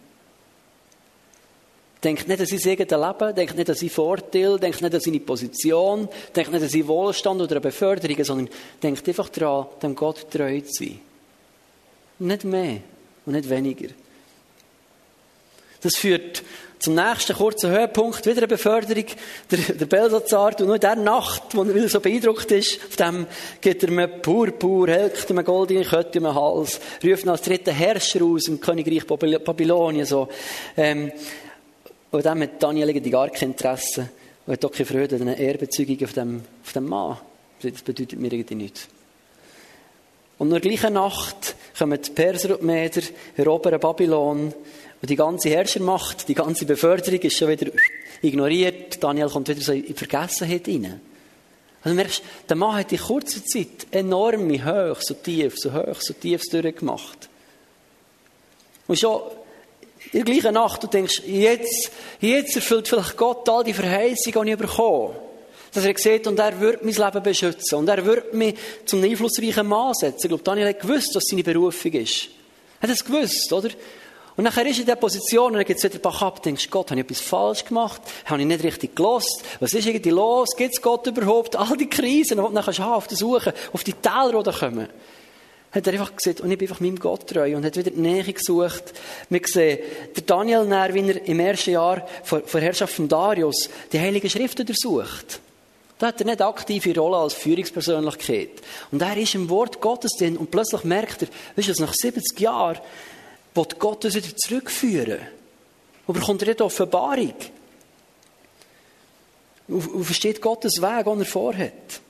Denkt 2.03 2.27
nicht 2.27 2.39
an 2.39 2.45
sein 2.45 2.71
eigenes 2.71 2.91
Leben, 2.91 3.35
denkt 3.35 3.57
nicht 3.57 3.69
an 3.69 3.75
seinen 3.75 3.89
Vorteil, 3.89 4.59
denkt 4.59 4.81
nicht 4.81 4.93
an 4.93 5.01
seine 5.01 5.19
Position, 5.19 6.07
denkt 6.35 6.51
nicht 6.51 6.63
an 6.63 6.69
seinen 6.69 6.87
Wohlstand 6.87 7.41
oder 7.41 7.55
an 7.55 7.61
Beförderung, 7.61 8.23
sondern 8.23 8.49
denkt 8.83 9.07
einfach 9.07 9.29
daran, 9.29 9.67
dem 9.81 9.95
Gott 9.95 10.29
treu 10.29 10.61
zu 10.61 10.83
sein. 10.83 10.99
Nicht 12.19 12.43
mehr 12.43 12.79
und 13.25 13.33
nicht 13.33 13.49
weniger. 13.49 13.89
Das 15.81 15.95
führt 15.95 16.43
zum 16.79 16.95
nächsten 16.95 17.35
kurzen 17.35 17.71
Höhepunkt, 17.71 18.25
wieder 18.25 18.37
eine 18.37 18.47
Beförderung. 18.47 19.05
Der, 19.49 19.57
der 19.75 19.85
Belsazar, 19.85 20.59
und 20.59 20.65
nur 20.65 20.75
in 20.75 20.81
der 20.81 20.95
Nacht, 20.95 21.55
wo 21.55 21.63
er 21.63 21.89
so 21.89 21.99
beeindruckt 21.99 22.51
ist, 22.51 22.79
auf 22.87 22.95
dem 22.95 23.25
geht 23.61 23.83
er 23.83 23.91
mir 23.91 24.07
Purpur, 24.07 24.87
helkt 24.87 25.29
ihm 25.29 25.37
eine 25.37 25.45
goldene 25.45 25.83
Kette 25.83 26.19
um 26.19 26.25
den 26.25 26.35
Hals, 26.35 26.79
ruft 27.03 27.23
ihn 27.23 27.29
als 27.29 27.41
dritten 27.41 27.73
Herrscher 27.73 28.23
aus 28.23 28.47
im 28.47 28.59
Königreich 28.59 29.05
Babylonien, 29.07 30.05
so. 30.05 30.27
Ähm, 30.75 31.11
und 32.11 32.25
dann 32.25 32.41
hat 32.41 32.61
Daniel 32.61 32.99
gar 33.09 33.29
kein 33.29 33.49
Interesse 33.49 34.09
und 34.45 34.53
hat 34.53 34.65
auch 34.65 34.71
keine 34.71 34.85
Freude 34.85 35.15
an 35.15 35.23
einer 35.23 35.37
Ehrbezeugung 35.37 36.03
auf 36.03 36.13
dem, 36.13 36.41
auf 36.63 36.73
dem 36.73 36.85
Mann. 36.85 37.17
Das 37.61 37.81
bedeutet 37.81 38.19
mir 38.19 38.31
irgendwie 38.31 38.55
nichts. 38.55 38.87
Und 40.37 40.47
in 40.47 40.53
der 40.53 40.61
gleichen 40.61 40.93
Nacht 40.93 41.55
kommen 41.77 41.99
die 42.01 42.11
Perser 42.11 42.51
und 42.51 42.61
die 42.61 42.65
Meder, 42.65 43.01
erobern 43.35 43.79
Babylon, 43.79 44.53
und 44.99 45.09
die 45.09 45.15
ganze 45.15 45.49
Herrschermacht, 45.49 46.27
die 46.27 46.33
ganze 46.33 46.65
Beförderung 46.65 47.19
ist 47.19 47.37
schon 47.37 47.49
wieder 47.49 47.71
ignoriert. 48.21 49.01
Daniel 49.03 49.29
kommt 49.29 49.47
wieder 49.47 49.61
so 49.61 49.71
in 49.71 49.95
Vergessenheit 49.95 50.67
rein. 50.67 50.99
Also 51.83 51.89
du 51.89 51.95
merkst, 51.95 52.23
der 52.49 52.55
Mann 52.55 52.75
hat 52.75 52.91
in 52.91 52.97
kurzer 52.97 53.45
Zeit 53.45 53.87
enorme 53.91 54.63
Höch, 54.63 55.01
so 55.01 55.13
tief, 55.13 55.53
so 55.57 55.71
hoch, 55.71 56.01
so 56.01 56.13
tief 56.13 56.41
durchgemacht. 56.49 57.29
Und 58.87 58.99
schon 58.99 59.21
in 60.13 60.23
der 60.23 60.23
gleichen 60.23 60.53
Nacht, 60.53 60.83
du 60.83 60.87
denkst, 60.87 61.23
jetzt, 61.25 61.91
jetzt 62.19 62.55
erfüllt 62.55 62.87
vielleicht 62.87 63.17
Gott 63.17 63.47
all 63.49 63.63
die 63.63 63.73
Verheißungen, 63.73 64.45
die 64.45 64.51
ich 64.53 64.57
bekomme. 64.57 65.15
Dass 65.73 65.85
er 65.85 65.97
sieht, 65.97 66.27
und 66.27 66.39
er 66.39 66.59
wird 66.59 66.83
mein 66.83 66.93
Leben 66.93 67.23
beschützen. 67.23 67.77
Und 67.77 67.89
er 67.89 68.03
wird 68.05 68.33
mich 68.33 68.55
zum 68.85 69.03
einflussreichen 69.03 69.67
Mann 69.67 69.93
setzen. 69.93 70.21
Ich 70.23 70.29
glaube, 70.29 70.43
Daniel 70.43 70.69
hat 70.69 70.79
gewusst, 70.79 71.13
was 71.13 71.25
seine 71.25 71.43
Berufung 71.43 71.91
ist. 71.91 72.29
Er 72.79 72.87
hat 72.87 72.95
es 72.95 73.03
gewusst, 73.03 73.51
oder? 73.51 73.69
Und 74.37 74.43
nachher 74.43 74.65
ist 74.67 74.77
er 74.77 74.81
in 74.81 74.85
der 74.85 74.95
Position, 74.95 75.47
und 75.47 75.53
dann 75.53 75.65
geht 75.65 75.77
es 75.77 75.83
wieder 75.83 75.97
Bach 75.97 76.21
ab, 76.21 76.41
denkst, 76.43 76.69
Gott, 76.69 76.91
habe 76.91 76.99
ich 76.99 77.05
etwas 77.05 77.21
falsch 77.21 77.65
gemacht? 77.65 78.01
Habe 78.25 78.39
ich 78.41 78.47
nicht 78.47 78.63
richtig 78.63 78.95
gelost? 78.95 79.43
Was 79.59 79.73
ist 79.73 79.87
irgendwie 79.87 80.11
los? 80.11 80.55
Gibt 80.55 80.73
es 80.73 80.81
Gott 80.81 81.07
überhaupt? 81.07 81.55
All 81.55 81.75
die 81.75 81.89
Krisen, 81.89 82.37
die 82.37 82.43
du 82.43 82.61
haben, 82.61 82.93
auf 82.93 83.07
der 83.07 83.17
Suche, 83.17 83.53
auf 83.73 83.83
die 83.83 83.93
Täler, 83.93 84.43
die 84.43 84.51
kommen. 84.51 84.87
Hat 85.71 85.85
er 85.85 85.93
einfach 85.93 86.15
gesagt, 86.15 86.41
und 86.41 86.49
ich 86.49 86.57
bin 86.57 86.67
einfach 86.67 86.79
meinem 86.79 86.97
Gott 86.97 87.27
treu, 87.27 87.55
und 87.55 87.65
hat 87.65 87.75
wieder 87.75 87.91
die 87.91 87.99
Nähe 87.99 88.23
gesucht. 88.23 88.93
Wir 89.29 89.41
sehen, 89.45 89.79
der 90.15 90.23
Daniel 90.23 90.65
Nähr, 90.65 90.93
wie 90.93 91.09
er 91.09 91.25
im 91.25 91.39
ersten 91.39 91.71
Jahr 91.71 92.07
vor, 92.23 92.41
vor 92.45 92.61
Herrschaft 92.61 92.93
von 92.93 93.07
Darius 93.07 93.69
die 93.91 93.99
Heilige 93.99 94.29
Schrift 94.29 94.59
untersucht. 94.59 95.41
Da 95.99 96.07
hat 96.07 96.21
er 96.21 96.27
nicht 96.27 96.41
aktive 96.41 96.95
Rolle 96.99 97.17
als 97.17 97.33
Führungspersönlichkeit. 97.33 98.61
Und 98.91 99.01
er 99.01 99.17
ist 99.17 99.35
im 99.35 99.49
Wort 99.49 99.81
Gottes 99.81 100.11
drin, 100.17 100.37
und 100.37 100.51
plötzlich 100.51 100.83
merkt 100.83 101.23
er, 101.23 101.27
weißt 101.55 101.79
du, 101.79 101.81
nach 101.81 101.93
70 101.93 102.39
Jahren, 102.39 102.79
will 103.53 103.65
Gott 103.79 104.05
uns 104.05 104.15
wieder 104.15 104.35
zurückführen. 104.35 105.19
Und 106.05 106.13
bekommt 106.13 106.41
er 106.43 106.53
die 106.53 106.63
Offenbarung. 106.63 107.33
Und 109.67 110.05
versteht 110.05 110.41
Gottes 110.41 110.81
Weg, 110.81 111.05
den 111.05 111.19
er 111.19 111.25
vorhat. 111.25 112.01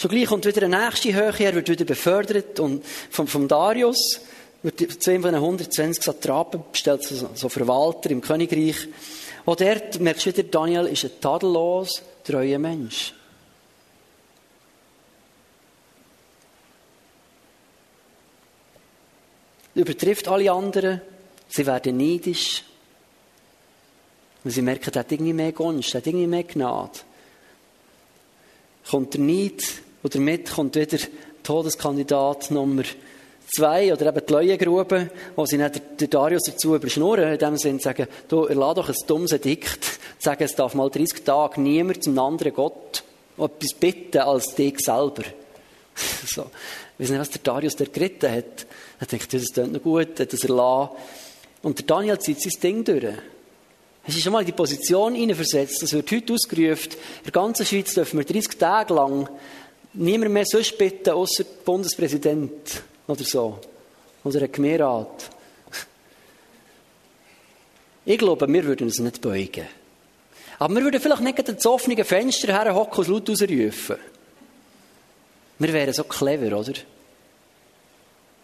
So 0.00 0.06
gleich 0.06 0.26
kommt 0.26 0.46
wieder 0.46 0.62
eine 0.62 0.84
nächste 0.84 1.12
Höhe, 1.12 1.34
er 1.40 1.54
wird 1.56 1.68
wieder 1.68 1.84
befördert 1.84 2.60
und 2.60 2.84
vom, 3.10 3.26
vom 3.26 3.48
Darius 3.48 4.20
wird 4.62 5.02
zu 5.02 5.10
einem 5.10 5.22
von 5.22 5.32
den 5.32 5.42
120 5.42 6.04
Satrapen 6.04 6.62
bestellt, 6.70 7.02
so, 7.02 7.28
so 7.34 7.48
Verwalter 7.48 8.08
im 8.10 8.20
Königreich. 8.20 8.76
Und 9.44 9.60
dort 9.60 9.98
merkst 9.98 10.26
du 10.26 10.30
wieder, 10.30 10.44
Daniel 10.44 10.86
ist 10.86 11.04
ein 11.04 11.20
tadellos, 11.20 12.02
treuer 12.24 12.60
Mensch. 12.60 13.12
übertrifft 19.78 20.26
alle 20.26 20.50
anderen. 20.50 21.00
Sie 21.48 21.64
werden 21.64 21.96
neidisch. 21.96 22.64
Und 24.44 24.50
sie 24.50 24.62
merken, 24.62 24.90
er 24.92 25.00
hat 25.00 25.12
irgendwie 25.12 25.32
mehr 25.32 25.52
Gunst, 25.52 25.94
er 25.94 25.98
hat 25.98 26.06
irgendwie 26.06 26.26
mehr 26.26 26.42
Gnade. 26.42 26.98
Kommt 28.88 29.14
der 29.14 29.20
Neid 29.20 29.62
und 30.02 30.14
damit 30.14 30.50
kommt 30.50 30.76
wieder 30.76 30.98
Todeskandidat 31.42 32.50
Nummer 32.50 32.84
zwei, 33.54 33.92
oder 33.92 34.06
eben 34.06 34.26
die 34.26 34.32
Leuengrube, 34.32 35.10
wo 35.34 35.46
sie 35.46 35.58
dann 35.58 35.72
den 35.98 36.10
Darius 36.10 36.42
dazu 36.44 36.74
überschnurren, 36.74 37.32
in 37.32 37.38
dem 37.38 37.56
Sinne 37.56 37.80
sagen, 37.80 38.06
du, 38.28 38.44
erlass 38.44 38.74
doch 38.74 38.88
ein 38.88 38.94
dummes 39.06 39.32
Edikt, 39.32 39.98
sagen, 40.18 40.44
es 40.44 40.54
darf 40.54 40.74
mal 40.74 40.90
30 40.90 41.24
Tage 41.24 41.60
niemand 41.60 42.04
zum 42.04 42.18
anderen 42.18 42.52
Gott 42.52 43.02
etwas 43.36 43.74
bitten 43.78 44.18
als 44.18 44.54
dich 44.54 44.78
selber. 44.80 45.22
so. 46.26 46.50
Ich 46.98 47.04
weiß 47.04 47.10
nicht, 47.10 47.20
was 47.20 47.30
der 47.30 47.42
Darius 47.42 47.76
der 47.76 47.86
geritten 47.86 48.30
hat. 48.30 48.66
Er 48.98 49.06
denkt, 49.06 49.32
das 49.32 49.52
klingt 49.52 49.72
noch 49.72 49.82
gut, 49.82 50.18
hat 50.18 50.32
das 50.32 50.44
erlassen. 50.44 50.96
Und 51.62 51.78
der 51.78 51.86
Daniel 51.86 52.18
zieht 52.18 52.40
sein 52.40 52.60
Ding 52.60 52.84
durch. 52.84 53.14
Hast 54.02 54.16
du 54.16 54.20
schon 54.20 54.32
mal 54.32 54.40
in 54.40 54.46
die 54.46 54.52
Position 54.52 55.14
hineinversetzt? 55.14 55.82
Das 55.82 55.92
wird 55.92 56.10
heute 56.10 56.32
ausgerufen. 56.32 56.92
In 56.92 57.24
der 57.24 57.32
ganzen 57.32 57.66
Schweiz 57.66 57.94
dürfen 57.94 58.18
wir 58.18 58.24
30 58.24 58.58
Tage 58.58 58.94
lang 58.94 59.28
niemand 59.94 60.32
mehr 60.32 60.44
sonst 60.46 60.76
bitten, 60.78 61.10
außer 61.10 61.44
der 61.44 61.64
Bundespräsident 61.64 62.82
oder 63.06 63.24
so. 63.24 63.58
Oder 64.24 64.42
ein 64.42 64.52
Gemeinderat. 64.52 65.30
Ich 68.04 68.18
glaube, 68.18 68.48
wir 68.48 68.64
würden 68.64 68.84
uns 68.84 68.98
nicht 68.98 69.20
beugen. 69.20 69.66
Aber 70.58 70.74
wir 70.74 70.82
würden 70.82 71.00
vielleicht 71.00 71.22
nicht 71.22 71.48
ins 71.48 71.66
offene 71.66 72.04
Fenster 72.04 72.52
herhocken 72.52 73.04
und 73.04 73.08
laut 73.08 73.28
rausrufen. 73.28 73.96
Wir 75.58 75.72
wären 75.72 75.92
so 75.92 76.04
clever, 76.04 76.56
oder? 76.58 76.72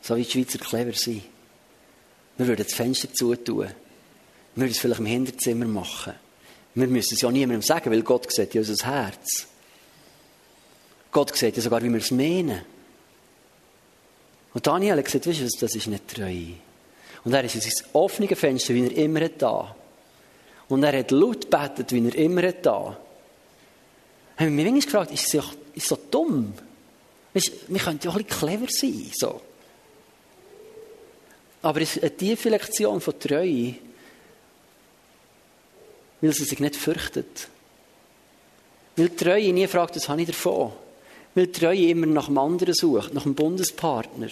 So 0.03 0.17
wie 0.17 0.23
die 0.23 0.31
Schweizer 0.31 0.59
clever 0.59 0.93
sind. 0.93 1.23
Wir 2.37 2.47
würden 2.47 2.65
das 2.65 2.75
Fenster 2.75 3.13
zutun. 3.13 3.69
Wir 4.55 4.63
würden 4.63 4.71
es 4.71 4.79
vielleicht 4.79 5.01
im 5.01 5.07
Hinterzimmer 5.07 5.67
machen. 5.67 6.15
Wir 6.75 6.87
müssen 6.89 7.15
es 7.15 7.21
ja 7.21 7.31
niemandem 7.31 7.63
sagen, 7.63 7.91
weil 7.91 8.03
Gott 8.03 8.31
sieht 8.33 8.55
ja 8.55 8.61
unser 8.61 8.87
Herz. 8.87 9.47
Gott 11.14 11.37
sieht 11.37 11.56
ja 11.56 11.62
sogar, 11.62 11.80
wie 11.80 11.90
wir 11.90 12.00
es 12.00 12.11
meinen. 12.11 12.61
Und 14.52 14.66
Daniel 14.66 14.99
hat 14.99 15.04
gesagt, 15.04 15.28
weißt 15.28 15.40
du, 15.40 15.44
das 15.44 15.75
ist 15.76 15.87
nicht 15.87 16.09
treu. 16.09 16.37
Und 17.25 17.33
er 17.33 17.44
ist 17.44 17.54
in 17.54 17.61
sein 17.61 17.87
offene 17.92 18.35
Fenster, 18.35 18.75
wie 18.75 18.85
er 18.85 18.97
immer 18.97 19.28
da. 19.28 19.76
Und 20.68 20.83
er 20.83 20.99
hat 20.99 21.12
laut 21.12 21.42
gebetet, 21.42 21.92
wie 21.92 22.04
er 22.04 22.14
immer 22.16 22.50
da. 22.50 22.99
Haben 24.37 24.56
wir 24.56 24.64
mich 24.64 24.64
manchmal 24.64 25.06
gefragt, 25.06 25.12
ist 25.12 25.35
es 25.76 25.88
so, 25.88 25.99
dumm? 26.11 26.52
Weißt, 27.33 27.52
wir 27.68 27.80
könnten 27.80 28.06
ja 28.06 28.11
auch 28.11 28.16
ein 28.16 28.25
bisschen 28.25 28.40
clever 28.40 28.66
sein, 28.68 29.12
so. 29.14 29.40
Aber 31.62 31.80
es 31.80 31.94
ist 31.94 32.02
eine 32.02 32.16
tiefe 32.16 32.49
Lektion 32.49 33.00
von 33.00 33.18
Treue, 33.21 33.76
weil 36.21 36.33
sie 36.33 36.44
sich 36.44 36.59
nicht 36.59 36.75
fürchtet. 36.75 37.49
Weil 38.97 39.11
Treue 39.11 39.52
nie 39.52 39.68
fragt, 39.68 39.94
was 39.94 40.09
habe 40.09 40.21
ich 40.21 40.26
davon? 40.26 40.73
Weil 41.35 41.49
Treue 41.49 41.88
immer 41.88 42.07
nach 42.07 42.26
dem 42.26 42.38
anderen 42.38 42.75
sucht, 42.75 43.12
nach 43.12 43.25
dem 43.25 43.35
Bundespartner. 43.35 44.29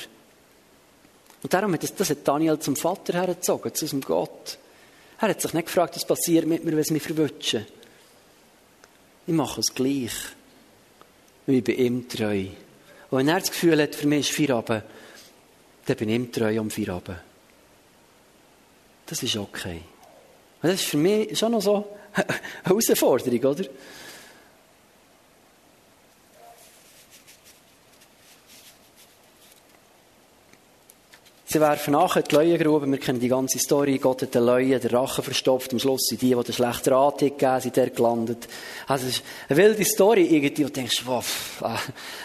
Und 1.42 1.52
darum 1.52 1.72
hat 1.72 1.82
das, 1.82 1.94
das 1.94 2.10
hat 2.10 2.26
Daniel 2.26 2.58
zum 2.60 2.76
Vater 2.76 3.14
hergezogen, 3.14 3.74
zu 3.74 3.86
seinem 3.86 4.02
Gott. 4.02 4.58
Er 5.20 5.28
hat 5.28 5.40
sich 5.40 5.52
nicht 5.52 5.66
gefragt, 5.66 5.96
was 5.96 6.04
passiert 6.04 6.46
mit 6.46 6.64
mir, 6.64 6.76
wenn 6.76 6.84
sie 6.84 6.92
mich 6.92 7.02
verwutschen. 7.02 7.66
Ich 9.26 9.34
mache 9.34 9.60
es 9.60 9.74
gleich. 9.74 10.12
Und 11.46 11.54
ich 11.54 11.64
bin 11.64 11.78
ihm 11.78 12.08
treu. 12.08 12.46
Und 13.10 13.18
wenn 13.18 13.28
er 13.28 13.40
das 13.40 13.50
Gefühl 13.50 13.80
hat, 13.82 13.94
für 13.94 14.06
mich 14.06 14.30
ist 14.30 14.36
Feierabend, 14.36 14.84
dann 15.86 15.96
bin 15.96 16.08
ich 16.08 16.14
ihm 16.14 16.32
treu 16.32 16.58
am 16.58 16.70
Feierabend. 16.70 17.18
Das 19.06 19.22
ist 19.22 19.36
okay. 19.36 19.82
Und 20.62 20.68
das 20.70 20.80
ist 20.80 20.88
für 20.88 20.96
mich 20.96 21.36
schon 21.38 21.52
noch 21.52 21.62
so 21.62 21.86
eine 22.14 22.26
Herausforderung, 22.64 23.44
oder? 23.44 23.64
Sie 31.52 31.60
werfen 31.60 31.92
nachher 31.92 32.22
die 32.22 32.34
Leuengrube. 32.34 32.90
Wir 32.90 32.96
kennen 32.96 33.20
die 33.20 33.28
ganze 33.28 33.58
Story. 33.58 33.98
Gott 33.98 34.22
hat 34.22 34.34
den 34.34 34.46
Leuen, 34.46 34.80
den 34.80 34.90
Rachen 34.90 35.22
verstopft. 35.22 35.70
Am 35.74 35.78
Schluss 35.78 36.06
sind 36.08 36.22
die, 36.22 36.34
die 36.34 36.42
den 36.42 36.54
schlechten 36.54 36.94
Rat 36.94 37.18
gegeben 37.18 37.60
sind, 37.60 37.76
dort 37.76 37.94
gelandet. 37.94 38.48
Also, 38.86 39.06
es 39.06 39.16
ist 39.16 39.24
eine 39.50 39.58
wilde 39.58 39.84
Story 39.84 40.22
irgendwie. 40.22 40.64
Und 40.64 40.74
du 40.74 40.80
denkst, 40.80 41.02
wow, 41.04 41.58
ah, 41.60 41.78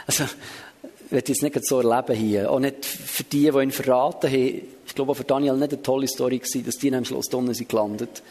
also, 0.05 0.23
ich 0.23 1.11
werde 1.11 1.27
jetzt 1.27 1.43
nicht 1.43 1.65
so 1.65 1.81
erleben 1.81 2.15
hier. 2.15 2.49
Auch 2.49 2.59
nicht 2.59 2.85
für 2.85 3.25
die, 3.25 3.51
die 3.51 3.57
ihn 3.57 3.71
verraten 3.71 4.31
haben. 4.31 4.61
Ich 4.85 4.95
glaube, 4.95 5.11
auch 5.11 5.17
für 5.17 5.25
Daniel 5.25 5.57
nicht 5.57 5.73
eine 5.73 5.83
tolle 5.83 6.07
Story 6.07 6.37
gewesen, 6.37 6.65
dass 6.65 6.77
die 6.77 6.95
am 6.95 7.03
Schluss 7.03 7.27
unten 7.33 7.53
sind 7.53 7.67
gelandet. 7.67 8.23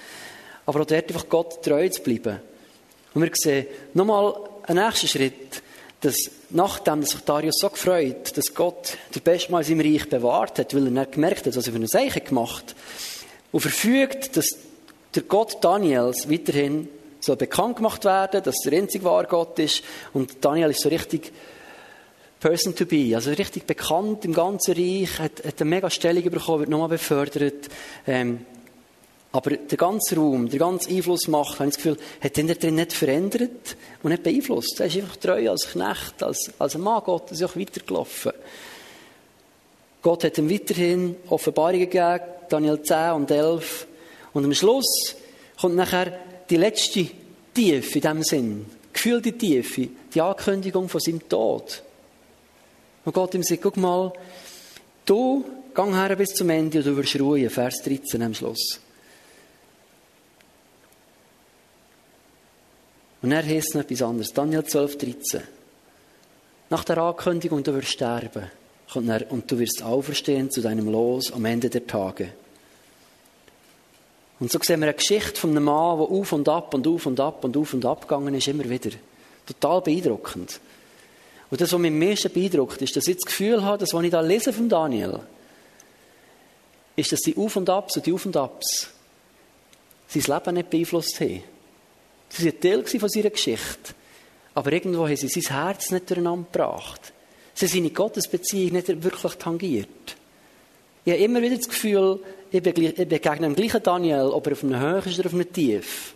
Aber 0.65 0.81
auch 0.81 0.87
dort 0.87 1.09
einfach 1.11 1.29
Gott 1.29 1.63
treu 1.63 1.87
zu 1.91 2.01
bleiben. 2.01 2.41
Und 3.13 3.21
wir 3.21 3.31
sehen 3.35 3.67
nochmal 3.93 4.35
einen 4.67 4.83
nächsten 4.83 5.09
Schritt 5.09 5.61
dass 6.01 6.31
nachdem 6.51 7.03
sich 7.03 7.21
Darius 7.21 7.57
so 7.59 7.71
gefreut, 7.71 8.37
dass 8.37 8.55
Gott 8.55 8.97
der 9.15 9.21
Beste 9.21 9.51
Mal 9.53 9.65
seinem 9.65 9.81
Reich 9.81 10.09
bewahrt 10.09 10.59
hat, 10.59 10.75
weil 10.75 10.87
er 10.87 10.91
nicht 10.91 11.13
gemerkt 11.13 11.47
hat, 11.47 11.57
was 11.57 11.67
er 11.67 11.73
für 11.73 11.79
eine 11.79 11.89
Sache 11.89 12.21
gemacht 12.21 12.75
und 13.53 13.61
verfügt, 13.61 14.37
dass 14.37 14.57
der 15.15 15.23
Gott 15.23 15.59
Daniels 15.63 16.31
weiterhin 16.31 16.89
soll 17.21 17.37
bekannt 17.37 17.77
gemacht 17.77 18.05
werden, 18.05 18.43
dass 18.43 18.57
der 18.65 18.79
einzige 18.79 19.05
wahre 19.05 19.27
Gott 19.27 19.59
ist, 19.59 19.83
und 20.13 20.45
Daniel 20.45 20.71
ist 20.71 20.83
so 20.83 20.89
richtig 20.89 21.33
Person 22.39 22.77
to 22.77 22.85
be, 22.85 23.13
also 23.15 23.31
richtig 23.31 23.67
bekannt 23.67 24.25
im 24.27 24.35
ganzen 24.35 24.75
Reich, 24.75 25.19
hat, 25.19 25.45
hat 25.45 25.61
eine 25.61 25.71
mega 25.71 25.89
Stellung 25.89 26.23
bekommen, 26.25 26.61
wird 26.61 26.71
nochmal 26.71 26.91
befördert, 26.91 27.69
ähm, 28.07 28.45
aber 29.37 29.51
der 29.51 29.77
ganze 29.77 30.17
Raum, 30.17 30.49
der 30.49 30.59
ganze 30.59 30.89
Einflussmacht, 30.89 31.59
habe 31.59 31.69
ich 31.69 31.75
das 31.75 31.85
Gefühl, 31.85 31.99
hat 32.21 32.39
ihn 32.39 32.47
drin 32.47 32.77
nicht 32.77 32.95
verändert 32.95 33.77
und 34.03 34.11
nicht 34.11 34.23
beeinflusst. 34.23 34.81
Er 34.81 34.87
ist 34.87 34.97
einfach 34.97 35.17
treu 35.17 35.51
als 35.51 35.69
Knecht, 35.69 36.23
als, 36.23 36.51
als 36.59 36.75
ein 36.75 36.81
Mann 36.81 37.03
Gottes, 37.05 37.43
auch 37.43 37.55
weitergelaufen. 37.55 38.33
Gott 40.01 40.25
hat 40.25 40.39
ihm 40.39 40.49
weiterhin 40.49 41.17
Offenbarungen 41.29 41.91
gegeben, 41.91 42.25
Daniel 42.49 42.81
10 42.81 43.11
und 43.13 43.31
11. 43.31 43.87
Und 44.33 44.45
am 44.45 44.55
Schluss 44.55 45.17
kommt 45.61 45.77
nachher 45.77 46.19
die 46.49 46.57
letzte 46.57 47.07
Tiefe 47.53 47.99
in 47.99 48.01
diesem 48.01 48.23
Sinn, 48.23 48.67
gefühlte 48.93 49.33
Tiefe, 49.33 49.89
die 50.15 50.21
Ankündigung 50.21 50.89
von 50.89 51.01
seinem 51.01 51.29
Tod. 51.29 51.83
Und 53.05 53.13
Gott 53.13 53.35
ihm 53.35 53.43
sagt, 53.43 53.63
guck 53.63 53.77
mal, 53.77 54.13
du, 55.05 55.45
gang 55.75 55.95
her 55.95 56.17
bis 56.17 56.35
zum 56.35 56.49
Ende 56.49 56.79
und 56.79 56.87
du 56.87 56.97
wirst 56.97 57.21
ruhen, 57.21 57.51
Vers 57.51 57.83
13 57.83 58.23
am 58.23 58.33
Schluss. 58.33 58.81
Und 63.27 63.33
er 63.33 63.45
heißt 63.45 63.75
noch 63.75 63.83
etwas 63.83 64.03
anderes. 64.03 64.33
Daniel 64.33 64.63
12, 64.63 64.99
13. 64.99 65.43
Nach 66.71 66.85
der 66.85 66.99
Ankündigung, 66.99 67.61
du 67.65 67.75
wirst 67.75 67.89
sterben. 67.89 68.49
Und 68.95 69.51
du 69.51 69.59
wirst 69.59 69.83
auferstehen 69.83 70.49
zu 70.49 70.61
deinem 70.61 70.89
Los 70.89 71.33
am 71.33 71.45
Ende 71.45 71.69
der 71.69 71.89
Tage. 71.89 72.29
Und 74.39 74.53
so 74.53 74.61
sehen 74.63 74.79
wir 74.79 74.87
eine 74.87 74.95
Geschichte 74.95 75.41
von 75.41 75.51
einem 75.51 75.65
Mann, 75.65 75.99
der 75.99 76.07
auf 76.07 76.33
und 76.33 76.49
ab 76.49 76.73
und 76.73 76.87
auf 76.87 77.05
und 77.05 77.19
ab 77.19 77.45
und 77.45 77.57
auf 77.57 77.75
und 77.75 77.85
ab 77.85 78.03
gegangen 78.03 78.33
ist, 78.33 78.47
immer 78.47 78.71
wieder. 78.71 78.91
Total 79.45 79.81
beeindruckend. 79.81 80.61
Und 81.51 81.61
das, 81.61 81.73
was 81.73 81.81
mich 81.81 81.91
am 81.91 81.99
meisten 81.99 82.33
beeindruckt, 82.33 82.81
ist, 82.81 82.95
dass 82.95 83.09
ich 83.09 83.17
das 83.17 83.25
Gefühl 83.25 83.65
habe, 83.65 83.79
dass, 83.79 83.93
was 83.93 84.05
ich 84.05 84.11
da 84.13 84.21
lese 84.21 84.53
von 84.53 84.69
Daniel, 84.69 85.19
ist, 86.95 87.11
dass 87.11 87.23
die 87.23 87.37
Auf 87.37 87.57
und 87.57 87.69
Abs 87.69 87.97
und 87.97 88.07
die 88.07 88.13
Auf 88.13 88.25
und 88.25 88.37
Abs 88.37 88.89
sein 90.07 90.23
Leben 90.23 90.55
nicht 90.55 90.71
beeinflusst 90.71 91.19
haben. 91.21 91.56
Sie 92.29 92.47
waren 92.47 92.61
Teil 92.61 92.85
von 92.85 93.09
seiner 93.09 93.31
Geschichte. 93.31 93.95
Aber 94.55 94.73
irgendwo 94.73 95.07
haben 95.07 95.17
sie 95.17 95.29
sein 95.29 95.55
Herz 95.55 95.91
nicht 95.91 96.09
durcheinander 96.09 96.47
gebracht. 96.51 97.13
Sie 97.55 97.67
sind 97.67 97.85
in 97.85 97.95
Gottes 97.95 98.29
Beziehung 98.29 98.73
nicht 98.73 98.89
wirklich 99.03 99.35
tangiert. 99.35 100.17
Ich 101.05 101.13
habe 101.13 101.23
immer 101.23 101.41
wieder 101.41 101.57
das 101.57 101.69
Gefühl, 101.69 102.21
ich 102.51 102.63
begegne 102.63 103.07
dem 103.07 103.55
gleichen 103.55 103.83
Daniel, 103.83 104.27
ob 104.27 104.47
er 104.47 104.53
auf 104.53 104.65
einem 104.65 104.81
Höhe 104.81 104.99
ist 104.99 105.19
oder 105.19 105.29
auf 105.29 105.35
einem 105.35 105.53
Tief. 105.53 106.15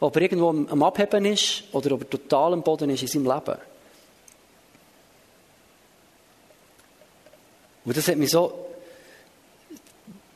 Ob 0.00 0.14
er 0.16 0.22
irgendwo 0.22 0.48
am 0.48 0.82
Abheben 0.82 1.24
ist 1.24 1.64
oder 1.72 1.92
ob 1.92 2.02
er 2.02 2.10
total 2.10 2.52
am 2.52 2.62
Boden 2.62 2.90
ist 2.90 3.02
in 3.02 3.08
seinem 3.08 3.24
Leben. 3.24 3.58
Und 7.84 7.96
das 7.96 8.08
hat 8.08 8.16
mir 8.16 8.28
so 8.28 8.66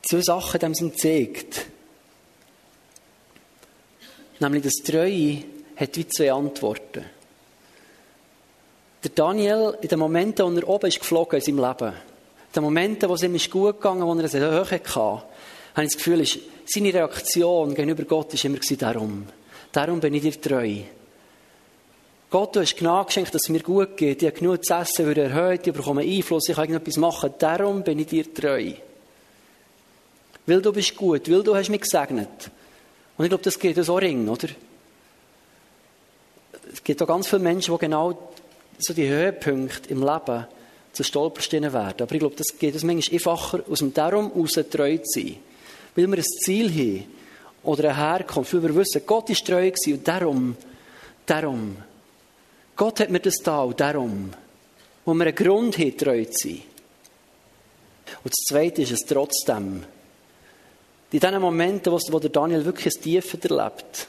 zwei 0.02 0.20
Sachen 0.20 0.60
dem 0.60 0.74
Sinn 0.74 0.92
gezeigt. 0.92 1.66
Nämlich, 4.40 4.62
dass 4.62 4.74
Treue 4.84 5.44
hat 5.76 5.96
wie 5.96 6.08
zwei 6.08 6.32
Antworten. 6.32 7.04
Der 9.02 9.10
Daniel, 9.14 9.78
in 9.80 9.88
den 9.88 9.98
Momenten, 9.98 10.44
wo 10.44 10.58
er 10.58 10.68
oben 10.68 10.86
ist 10.88 10.98
geflogen 10.98 11.38
in 11.38 11.44
seinem 11.44 11.66
Leben, 11.66 11.92
in 11.92 12.52
den 12.54 12.62
Momenten, 12.62 13.08
wo 13.08 13.14
es 13.14 13.22
ihm 13.22 13.38
gut 13.50 13.76
gegangen 13.76 14.06
wo 14.06 14.14
er 14.14 14.24
es 14.24 14.34
hoch 14.34 14.70
hatte, 14.70 15.00
habe 15.00 15.22
ich 15.84 15.92
das 15.92 15.96
Gefühl, 15.96 16.20
ist, 16.20 16.38
seine 16.66 16.92
Reaktion 16.92 17.74
gegenüber 17.74 18.04
Gott 18.04 18.32
war 18.32 18.44
immer 18.44 18.58
darum. 18.78 19.26
Darum 19.72 20.00
bin 20.00 20.14
ich 20.14 20.22
dir 20.22 20.40
treu. 20.40 20.76
Gott, 22.28 22.54
du 22.54 22.60
hast 22.60 22.76
Gnade 22.76 23.06
geschenkt, 23.06 23.34
dass 23.34 23.42
es 23.42 23.48
mir 23.48 23.60
gut 23.60 23.96
geht. 23.96 24.22
Ich 24.22 24.28
habe 24.28 24.38
genug 24.38 24.64
zu 24.64 24.74
essen, 24.74 25.06
wird 25.06 25.18
erhöht, 25.18 25.66
ich 25.66 25.72
bekomme 25.72 26.02
Einfluss, 26.02 26.48
ich 26.48 26.54
kann 26.54 26.64
irgendetwas 26.64 26.96
machen. 26.96 27.34
Darum 27.38 27.82
bin 27.82 27.98
ich 27.98 28.06
dir 28.06 28.32
treu. 28.32 28.72
Weil 30.46 30.62
du 30.62 30.72
bist 30.72 30.96
gut, 30.96 31.28
weil 31.30 31.42
du 31.42 31.56
hast 31.56 31.70
mich 31.70 31.80
gesegnet. 31.80 32.50
Und 33.20 33.26
ich 33.26 33.30
glaube, 33.32 33.44
das 33.44 33.58
geht 33.58 33.76
so 33.84 33.96
ring, 33.96 34.26
oder? 34.30 34.48
Es 36.72 36.82
gibt 36.82 37.02
auch 37.02 37.06
ganz 37.06 37.28
viele 37.28 37.42
Menschen, 37.42 37.74
die 37.74 37.78
genau 37.78 38.32
so 38.78 38.94
die 38.94 39.06
Höhepunkte 39.06 39.90
im 39.90 40.00
Leben 40.02 40.46
zu 40.94 41.04
Stolpersteinen 41.04 41.70
werden. 41.70 42.00
Aber 42.00 42.12
ich 42.14 42.18
glaube, 42.18 42.36
das 42.36 42.58
geht 42.58 42.74
es 42.74 42.82
manchmal 42.82 43.16
einfacher, 43.16 43.62
aus 43.68 43.80
dem 43.80 43.92
Darum 43.92 44.32
heraus 44.32 44.58
treu 44.70 44.96
zu 44.96 45.20
sein. 45.20 45.36
Weil 45.94 46.06
wir 46.06 46.16
ein 46.16 46.24
Ziel 46.24 46.70
haben 46.70 47.04
oder 47.62 47.90
eine 47.90 47.98
Herkunft, 47.98 48.54
weil 48.54 48.62
wir 48.62 48.74
wissen, 48.74 49.02
Gott 49.04 49.28
ist 49.28 49.46
treu 49.46 49.70
gewesen 49.70 49.98
und 49.98 50.08
darum, 50.08 50.56
darum. 51.26 51.76
Gott 52.74 53.00
hat 53.00 53.10
mir 53.10 53.20
das 53.20 53.36
da 53.44 53.64
und 53.64 53.78
darum. 53.78 54.30
Wo 55.04 55.12
wir 55.12 55.26
einen 55.26 55.34
Grund 55.34 55.76
haben, 55.76 55.98
treu 55.98 56.24
zu 56.24 56.48
sein. 56.48 56.62
Und 58.24 58.32
das 58.32 58.44
Zweite 58.48 58.80
ist 58.80 58.92
es 58.92 59.00
trotzdem. 59.00 59.84
In 61.12 61.18
diesen 61.18 61.40
Momenten, 61.40 61.92
wo 61.92 62.18
der 62.18 62.30
Daniel 62.30 62.64
wirklich 62.64 62.94
ein 62.94 63.02
Tiefen 63.02 63.42
erlebt, 63.42 64.06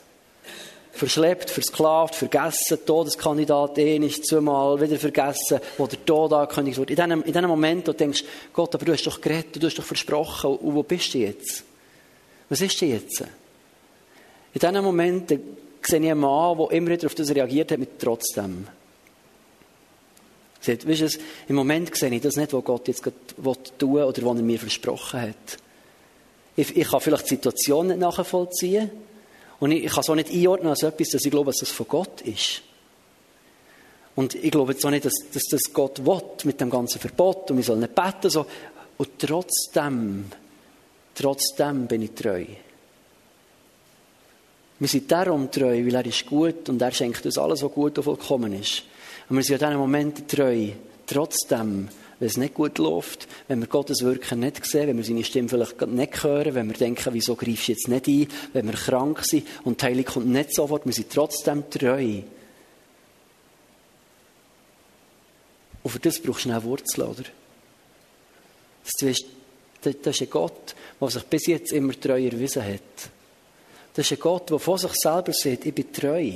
verschleppt, 0.91 1.50
versklavt, 1.50 2.15
vergessen, 2.15 2.77
Todeskandidat, 2.86 3.77
ähnlich, 3.79 4.24
zweimal, 4.24 4.79
wieder 4.79 4.98
vergessen, 4.98 5.60
wo 5.77 5.88
der 5.88 6.03
Tod 6.05 6.31
angekündigt 6.34 6.77
wurde. 6.77 6.93
In 6.93 7.24
diesem, 7.24 7.24
in 7.24 7.48
Moment, 7.48 7.88
wo 7.88 7.91
du 7.91 7.98
denkst, 7.98 8.24
Gott, 8.53 8.75
aber 8.75 8.86
du 8.86 8.93
hast 8.93 9.08
doch 9.08 9.20
geredet, 9.20 9.62
du 9.62 9.65
hast 9.65 9.79
doch 9.79 9.84
versprochen, 9.84 10.58
und 10.58 10.75
wo 10.75 10.84
bist 10.84 11.13
du 11.13 11.20
jetzt? 11.20 11.63
Was 12.50 12.62
ist 12.62 12.79
denn 12.81 12.89
jetzt? 12.89 13.22
In 14.53 14.60
diesen 14.60 14.84
Momenten 14.84 15.41
sehe 15.81 16.00
ich 16.00 16.12
einen 16.12 16.20
Mann, 16.20 16.58
der 16.58 16.72
immer 16.72 16.91
wieder 16.91 17.08
auf 17.08 17.15
das 17.15 17.34
reagiert 17.34 17.72
hat, 17.72 17.79
mit 17.79 17.98
trotzdem. 17.98 18.67
Seht, 20.60 20.88
weißt 20.88 21.01
du, 21.01 21.20
im 21.48 21.55
Moment 21.55 21.96
sehe 21.96 22.13
ich 22.13 22.22
das 22.22 22.36
nicht, 22.36 22.53
was 22.53 22.63
Gott 22.63 22.88
jetzt 22.88 23.03
tun 23.03 23.93
will 23.96 24.03
oder 24.03 24.22
was 24.24 24.38
er 24.38 24.43
mir 24.43 24.60
versprochen 24.60 25.22
hat. 25.22 25.58
Ich, 26.55 26.75
ich 26.75 26.88
kann 26.88 27.00
vielleicht 27.00 27.25
die 27.25 27.36
Situation 27.36 27.88
nicht 27.88 28.00
nachvollziehen. 28.00 28.89
Und 29.60 29.72
ich, 29.72 29.86
ich 29.86 29.91
kann 29.91 30.01
es 30.01 30.10
auch 30.10 30.15
nicht 30.15 30.31
einordnen 30.31 30.70
als 30.70 30.84
etwas, 30.84 31.10
dass 31.10 31.25
ich 31.25 31.31
glaube, 31.31 31.51
dass 31.51 31.60
das 31.60 31.70
von 31.70 31.88
Gott 31.88 32.22
ist. 32.22 32.62
Und 34.15 34.36
ich 34.36 34.51
glaube 34.51 34.74
jetzt 34.74 34.86
auch 34.86 34.89
nicht, 34.89 35.05
dass, 35.05 35.13
dass 35.34 35.43
das 35.43 35.72
Gott 35.72 36.05
will, 36.05 36.22
mit 36.43 36.60
dem 36.60 36.70
ganzen 36.70 37.00
Verbot 37.00 37.50
und 37.51 37.58
wir 37.58 37.63
sollen 37.63 37.79
nicht 37.79 37.96
beten. 37.96 38.29
So. 38.29 38.46
Und 38.98 39.10
trotzdem, 39.17 40.25
trotzdem 41.15 41.88
bin 41.88 42.01
ich 42.01 42.12
treu. 42.12 42.46
Wir 44.79 44.88
sind 44.88 45.12
darum 45.12 45.50
treu, 45.51 45.86
weil 45.86 45.96
er 45.96 46.05
ist 46.05 46.25
gut 46.25 46.67
und 46.67 46.81
er 46.81 46.91
schenkt 46.91 47.24
uns 47.25 47.38
alles, 47.38 47.62
was 47.62 47.72
gut 47.72 47.98
und 48.00 48.03
vollkommen 48.03 48.53
ist. 48.60 48.84
Und 49.29 49.38
wir 49.38 49.43
sind 49.43 49.62
in 49.62 49.67
diesen 49.67 49.79
Momenten 49.79 50.27
treu, 50.27 50.70
trotzdem, 51.05 51.88
wenn 52.22 52.28
es 52.28 52.38
nicht 52.38 52.54
gut 52.54 52.78
läuft, 52.78 53.28
wenn 53.48 53.62
wir 53.62 53.68
Gottes 53.68 54.04
Wirken 54.04 54.42
nicht 54.42 54.63
sehen, 54.63 54.88
wenn 54.88 54.98
wir 54.98 55.04
seine 55.04 55.24
Stimme 55.24 55.50
vielleicht 55.50 55.82
nicht 55.82 56.24
hören, 56.24 56.54
wenn 56.54 56.68
wir 56.68 56.78
denken, 56.78 57.16
wieso 57.16 57.36
greifst 57.36 57.68
du 57.68 57.72
jetzt 57.72 57.88
nicht 57.88 58.08
ein, 58.08 58.28
wenn 58.54 58.68
wir 58.68 58.75
krank 58.75 59.25
sind 59.25 59.48
und 59.63 59.82
die 59.82 59.86
Heilung 59.86 60.06
kommt 60.06 60.28
nicht 60.28 60.54
sofort, 60.54 60.86
wir 60.86 60.94
sind 60.94 61.12
trotzdem 61.12 61.68
treu. 61.68 62.22
Und 65.82 65.90
für 65.90 65.98
das 65.98 66.20
brauchst 66.20 66.46
du 66.46 66.51
eine 66.51 66.63
Wurzel, 66.63 67.01
oder? 67.06 67.24
Das 68.84 69.01
ist, 69.01 69.25
ein 69.84 70.30
Gott, 70.30 70.75
der 71.00 71.10
sich 71.10 71.24
bis 71.24 71.48
jetzt 71.48 71.72
immer 71.74 72.00
treu 72.00 72.24
erwiesen 72.24 72.63
hat. 72.63 73.10
Das 73.96 74.06
ist 74.06 74.12
ein 74.12 74.22
Gott, 74.22 74.48
der 74.51 74.60
von 74.60 74.78
sich 74.78 74.94
selber 74.94 75.34
sagt, 75.34 75.66
ich 75.66 75.74
bin 75.74 75.92
treu. 75.92 76.32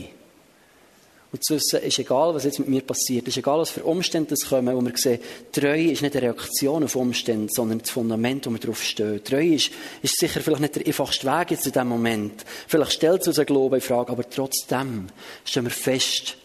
Und 1.35 1.43
zu 1.43 1.55
wissen, 1.55 1.81
ist 1.81 1.99
egal, 1.99 2.33
was 2.33 2.45
jetzt 2.45 2.59
mit 2.59 2.69
mir 2.69 2.81
passiert, 2.81 3.27
ist 3.27 3.35
egal, 3.35 3.59
was 3.59 3.69
für 3.69 3.83
Umstände 3.83 4.35
es 4.35 4.47
kommen, 4.47 4.73
wo 4.73 4.79
wir 4.79 4.93
sehen, 4.95 5.19
Treue 5.51 5.91
ist 5.91 6.01
nicht 6.01 6.15
eine 6.15 6.27
Reaktion 6.27 6.81
auf 6.81 6.95
Umstände, 6.95 7.51
sondern 7.53 7.79
das 7.79 7.89
Fundament, 7.89 8.45
wo 8.45 8.51
wir 8.51 8.59
drauf 8.59 8.81
stehen. 8.81 9.21
Treue 9.21 9.55
ist, 9.55 9.69
ist 10.01 10.17
sicher 10.17 10.39
vielleicht 10.39 10.61
nicht 10.61 10.77
der 10.77 10.87
einfachste 10.87 11.27
Weg 11.27 11.51
jetzt 11.51 11.65
in 11.65 11.73
diesem 11.73 11.89
Moment. 11.89 12.45
Vielleicht 12.69 12.93
stellt 12.93 13.19
es 13.19 13.27
uns 13.27 13.37
einen 13.37 13.47
Glauben 13.47 13.75
in 13.75 13.81
Frage, 13.81 14.13
aber 14.13 14.29
trotzdem 14.29 15.07
stehen 15.43 15.65
wir 15.65 15.71
fest. 15.71 16.37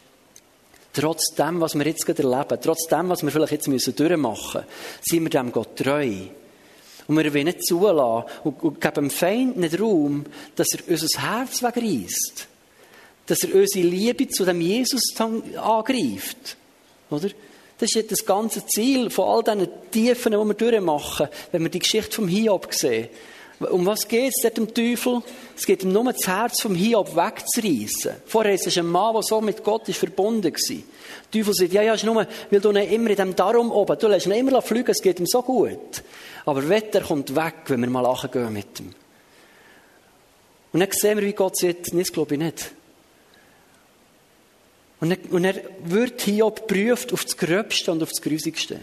Trotzdem, 0.92 1.60
was 1.60 1.76
wir 1.76 1.86
jetzt 1.86 2.04
gerade 2.04 2.24
erleben, 2.24 2.58
trotzdem, 2.60 3.10
was 3.10 3.22
wir 3.22 3.30
vielleicht 3.30 3.52
jetzt 3.52 3.68
müssen 3.68 3.94
durchmachen 3.94 4.62
müssen, 4.62 5.02
sind 5.02 5.22
wir 5.22 5.30
dem 5.30 5.52
Gott 5.52 5.76
treu. 5.76 6.10
Und 7.06 7.16
wir 7.16 7.32
wollen 7.32 7.44
nicht 7.44 7.64
zulassen 7.64 8.28
und, 8.42 8.60
und 8.60 8.80
geben 8.80 8.94
dem 8.96 9.10
Feind 9.10 9.56
nicht 9.56 9.80
Raum, 9.80 10.24
dass 10.56 10.74
er 10.74 10.80
unser 10.88 11.22
Herz 11.22 11.62
wegreißt 11.62 12.48
dass 13.30 13.44
er 13.44 13.54
unsere 13.54 13.86
Liebe 13.86 14.28
zu 14.28 14.44
dem 14.44 14.60
Jesus 14.60 15.14
angreift. 15.16 16.56
Oder? 17.10 17.28
Das 17.78 17.94
ist 17.94 18.10
das 18.10 18.26
ganze 18.26 18.66
Ziel 18.66 19.08
von 19.08 19.28
all 19.28 19.42
diesen 19.42 19.68
Tiefen, 19.90 20.32
die 20.32 20.38
wir 20.38 20.54
durchmachen, 20.54 21.28
wenn 21.52 21.62
wir 21.62 21.70
die 21.70 21.78
Geschichte 21.78 22.12
vom 22.12 22.28
Hiob 22.28 22.74
sehen. 22.74 23.08
Um 23.58 23.86
was 23.86 24.08
geht 24.08 24.32
es 24.34 24.52
dem 24.52 24.72
Teufel? 24.72 25.22
Es 25.56 25.66
geht 25.66 25.82
ihm 25.82 25.92
nur 25.92 26.12
das 26.12 26.26
Herz 26.26 26.60
vom 26.62 26.74
Hiob 26.74 27.14
wegzureißen. 27.14 28.16
Vorher 28.26 28.54
ist 28.54 28.66
es 28.66 28.78
ein 28.78 28.86
Mann, 28.86 29.14
der 29.14 29.22
so 29.22 29.40
mit 29.40 29.62
Gott 29.62 29.88
ist 29.88 29.98
verbunden 29.98 30.52
war. 30.52 30.76
Der 31.32 31.40
Teufel 31.40 31.54
sagt, 31.54 31.72
ja, 31.72 31.82
ja, 31.82 31.94
ist 31.94 32.04
nur, 32.04 32.26
weil 32.50 32.60
du 32.60 32.70
ihn 32.70 32.76
immer 32.76 33.10
in 33.10 33.16
dem 33.16 33.36
Darum 33.36 33.70
oben, 33.70 33.98
du 33.98 34.08
lässt 34.08 34.26
ihn 34.26 34.32
immer 34.32 34.60
fliegen, 34.62 34.90
es 34.90 35.02
geht 35.02 35.20
ihm 35.20 35.26
so 35.26 35.42
gut. 35.42 36.02
Aber 36.46 36.68
Wetter 36.68 37.02
kommt 37.02 37.34
weg, 37.36 37.54
wenn 37.66 37.80
wir 37.80 37.90
mal 37.90 38.00
lachen 38.00 38.30
gehen 38.30 38.52
mit 38.52 38.80
ihm. 38.80 38.94
Und 40.72 40.80
dann 40.80 40.88
sehen 40.92 41.18
wir, 41.18 41.26
wie 41.26 41.32
Gott 41.32 41.56
sagt, 41.56 41.92
das 41.92 42.12
glaube 42.12 42.34
ich 42.34 42.40
nicht. 42.40 42.72
Und 45.00 45.12
er, 45.12 45.18
und 45.30 45.44
er 45.44 45.54
wird 45.84 46.20
Hiob 46.22 46.68
geprüft 46.68 47.12
auf 47.12 47.24
das 47.24 47.36
Gröbste 47.36 47.90
und 47.90 48.02
auf 48.02 48.10
das 48.10 48.20
Grusigste. 48.20 48.80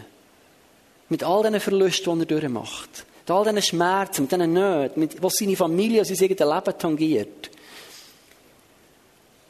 Mit 1.08 1.22
all 1.22 1.42
diesen 1.44 1.60
Verlusten, 1.60 2.18
die 2.18 2.22
er 2.22 2.40
durchmacht. 2.40 3.04
Mit 3.20 3.30
all 3.30 3.44
diesen 3.44 3.62
Schmerzen, 3.62 4.22
mit 4.22 4.32
diesen 4.32 4.52
Nöten, 4.52 5.00
mit, 5.00 5.22
was 5.22 5.36
seine 5.36 5.56
Familie 5.56 6.00
und 6.00 6.06
sein 6.06 6.18
eigenes 6.18 6.38
Leben 6.40 6.78
tangiert. 6.78 7.50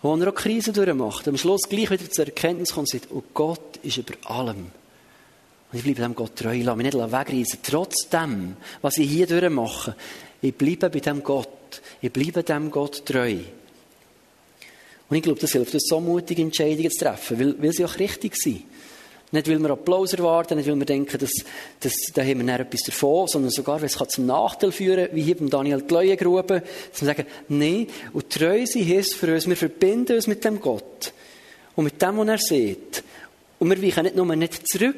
Wo 0.03 0.15
er 0.15 0.29
auch 0.29 0.35
Krisen 0.35 0.75
durchmacht. 0.75 1.27
Am 1.27 1.39
Schluss 1.39 1.63
gleich 1.69 1.91
wieder 1.91 2.11
zur 2.11 2.27
Erkenntnis 2.27 2.73
kommt 2.73 2.93
und 2.93 3.01
sagt, 3.01 3.13
oh 3.13 3.25
Gott 3.33 3.79
ist 3.83 3.97
über 3.97 4.15
allem. 4.25 4.71
Und 5.71 5.79
ich 5.79 5.83
bleibe 5.83 6.03
dem 6.03 6.15
Gott 6.15 6.37
treu, 6.37 6.63
lasse 6.63 6.77
mich 6.77 6.95
nicht 6.95 7.13
wegreisen. 7.13 7.59
Trotzdem, 7.63 8.57
was 8.83 8.99
ich 8.99 9.11
hier 9.11 9.27
durchmache, 9.27 9.97
ich 10.41 10.55
bleibe 10.55 10.91
bei 10.91 11.01
dem 11.01 11.23
Gott. 11.23 11.49
Ich 12.01 12.13
bleibe 12.13 12.43
dem 12.43 12.71
Gott 12.71 13.05
treu. 13.05 13.39
Und 15.09 15.17
ich 15.17 15.23
glaube, 15.23 15.41
das 15.41 15.53
hilft 15.53 15.75
uns 15.75 15.87
so 15.89 16.01
mutige 16.01 16.43
Entscheidungen 16.43 16.91
zu 16.91 17.05
treffen, 17.05 17.39
weil, 17.39 17.63
weil 17.63 17.73
sie 17.73 17.85
auch 17.85 17.99
richtig 17.99 18.37
sind. 18.37 18.65
Nicht, 19.31 19.49
weil 19.49 19.59
wir 19.59 19.71
Applaus 19.71 20.15
erwarten, 20.15 20.57
nicht, 20.57 20.69
weil 20.69 20.79
wir 20.79 20.87
denken, 20.87 21.19
dass, 21.19 21.33
dass, 21.81 21.95
da 22.15 22.23
haben 22.23 22.39
wir 22.39 22.47
dann 22.47 22.61
etwas 22.61 22.81
davon, 22.81 23.29
sondern 23.29 23.51
sogar, 23.51 23.79
weil 23.81 23.87
es 23.87 23.97
zum 23.97 24.25
Nachteil 24.25 24.73
führen 24.73 25.09
wie 25.13 25.23
hier 25.23 25.37
beim 25.37 25.51
Daniel 25.51 25.83
Gleuengrube, 25.83 26.63
dass 26.91 27.03
wir 27.03 27.07
sagen, 27.07 27.27
nein, 27.49 27.89
und 28.15 28.31
treu 28.31 28.65
sein 28.65 28.89
heißt 28.89 29.15
für 29.15 29.35
uns, 29.35 29.47
wir 29.47 29.57
verbinden 29.57 30.17
uns 30.17 30.27
mit 30.27 30.45
dem 30.45 30.61
Gott. 30.61 31.13
Und 31.77 31.85
mit 31.85 32.01
dem, 32.01 32.17
was 32.17 32.29
er 32.29 32.39
sieht. 32.39 33.05
Und 33.59 33.71
wir 33.71 33.83
weichen 33.83 34.05
nicht 34.05 34.17
nur 34.17 34.35
nicht 34.35 34.67
zurück, 34.67 34.97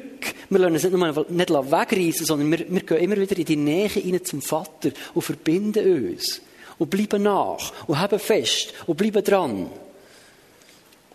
wir 0.49 0.59
lassen 0.59 0.73
uns 0.73 0.83
nicht 0.83 0.93
nur 0.93 1.25
nicht 1.29 1.49
wegreisen, 1.49 2.25
sondern 2.25 2.51
wir, 2.51 2.65
wir 2.69 2.81
gehen 2.81 2.97
immer 2.97 3.17
wieder 3.17 3.37
in 3.37 3.45
die 3.45 3.55
Nähe 3.55 3.89
rein 3.93 4.23
zum 4.23 4.41
Vater 4.41 4.91
und 5.13 5.21
verbinden 5.21 6.07
uns. 6.07 6.41
Und 6.77 6.89
bleiben 6.89 7.23
nach. 7.23 7.73
Und 7.85 7.99
haben 7.99 8.19
fest. 8.19 8.73
Und 8.87 8.97
bleiben 8.97 9.23
dran. 9.23 9.69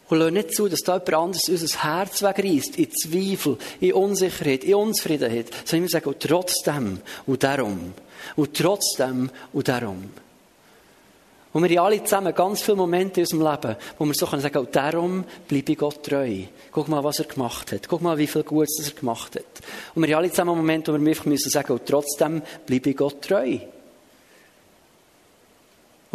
Und 0.09 0.19
lassen 0.19 0.35
nicht 0.35 0.55
zu, 0.55 0.69
dass 0.69 0.81
da 0.81 0.95
jemand 0.95 1.15
anderes 1.15 1.49
unser 1.49 1.83
Herz 1.83 2.23
wegreißt, 2.23 2.79
in 2.79 2.91
Zweifel, 2.93 3.59
in 3.81 3.93
Unsicherheit, 3.93 4.63
in 4.63 4.75
Unzufriedenheit. 4.75 5.51
Sondern 5.65 5.85
wir 5.85 5.91
sagen, 5.91 6.09
und 6.09 6.21
trotzdem 6.21 7.01
und 7.27 7.43
darum. 7.43 7.93
Und 8.37 8.55
trotzdem 8.57 9.31
und 9.53 9.69
darum. 9.69 10.11
Und 11.53 11.69
wir 11.69 11.79
haben 11.79 11.87
alle 11.87 12.05
zusammen 12.05 12.35
ganz 12.35 12.61
viele 12.61 12.77
Momente 12.77 13.21
in 13.21 13.25
unserem 13.25 13.51
Leben, 13.51 13.77
wo 13.99 14.05
wir 14.05 14.15
so 14.15 14.27
können 14.27 14.43
sagen, 14.43 14.59
und 14.59 14.77
darum 14.77 15.25
bleibe 15.49 15.73
ich 15.73 15.79
Gott 15.79 16.03
treu. 16.03 16.43
Guck 16.71 16.89
mal, 16.89 17.03
was 17.03 17.19
er 17.19 17.25
gemacht 17.25 17.73
hat. 17.73 17.89
Guck 17.89 18.03
mal, 18.03 18.19
wie 18.19 18.27
viel 18.27 18.43
Gutes 18.43 18.91
er 18.91 18.95
gemacht 18.95 19.37
hat. 19.37 19.45
Und 19.95 20.07
wir 20.07 20.15
haben 20.15 20.23
alle 20.23 20.31
zusammen 20.31 20.55
Momente, 20.55 20.93
wo 20.93 21.01
wir 21.01 21.09
einfach 21.09 21.25
müssen 21.25 21.51
sagen, 21.51 21.73
und 21.73 21.87
trotzdem 21.87 22.43
bleibe 22.67 22.91
ich 22.91 22.97
Gott 22.97 23.23
treu. 23.23 23.59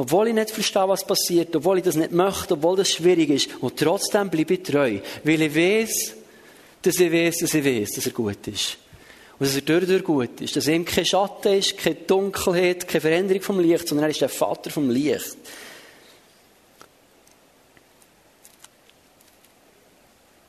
Obwohl 0.02 0.30
ich 0.30 0.34
nicht 0.34 0.50
verstehe, 0.50 0.88
was 0.88 1.06
passiert, 1.06 1.56
obwohl 1.56 1.78
ich 1.78 1.84
das 1.84 1.96
nicht 1.96 2.12
möchte, 2.12 2.56
obwohl 2.56 2.76
das 2.76 2.90
schwierig 2.90 3.30
ist. 3.30 3.50
Und 3.62 3.78
trotzdem 3.78 4.32
bleibe 4.32 4.56
ich 4.56 4.64
treu. 4.64 4.98
Weil 5.24 5.42
ich 5.44 5.56
weiß, 5.56 6.14
dass 6.82 7.00
ich 7.00 7.12
weiß, 7.12 7.38
dass 7.38 7.54
ich 7.54 7.64
weiß, 7.64 7.92
dass 7.92 8.08
er 8.08 8.12
gut 8.12 8.48
ist. 8.48 8.78
Und 9.38 9.46
dass 9.46 9.54
er 9.54 9.62
durch, 9.62 9.86
durch 9.86 10.04
gut 10.04 10.42
ist. 10.42 10.56
Dass 10.56 10.68
ihm 10.68 10.86
kein 10.86 11.06
Schatten 11.06 11.54
ist, 11.54 11.78
keine 11.78 11.98
Dunkelheit, 11.98 12.88
keine 12.88 13.02
Veränderung 13.02 13.44
vom 13.44 13.60
Licht, 13.60 13.88
sondern 13.88 14.06
er 14.06 14.10
ist 14.10 14.22
der 14.22 14.30
Vater 14.30 14.72
vom 14.72 14.90
Licht. 14.90 15.38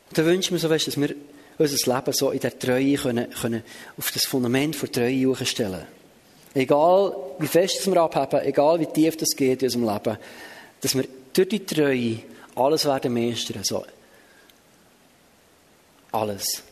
Und 0.09 0.17
dann 0.17 0.25
wünsche 0.25 0.47
ich 0.47 0.51
mir 0.53 0.61
so, 0.61 0.71
weißt, 0.71 0.87
dass 0.87 0.99
wir 0.99 1.15
unser 1.59 1.95
Leben 1.95 2.13
so 2.15 2.31
in 2.31 2.41
der 2.41 2.59
Treue 2.59 2.95
können, 2.95 3.31
können 3.35 3.63
auf 3.99 4.11
das 4.13 4.25
Fundament 4.25 4.81
der 4.81 4.93
Treue 4.93 5.37
stellen 5.45 5.73
können. 5.73 6.02
Egal, 6.55 7.17
wie 7.39 7.47
fest 7.47 7.87
wir 7.87 7.97
abheben, 8.03 8.47
egal 8.47 8.79
wie 8.81 8.87
tief 8.87 9.17
das 9.17 9.35
geht 9.35 9.63
in 9.63 9.69
unserem 9.69 9.89
Leben, 9.89 10.19
dass 10.81 10.95
wir 10.95 11.05
durch 11.33 11.49
die 11.49 11.65
Treue 11.65 12.19
alles 12.55 12.85
werden 12.85 13.15
meistern. 13.15 13.65
So. 13.65 13.85
Alles. 16.13 16.63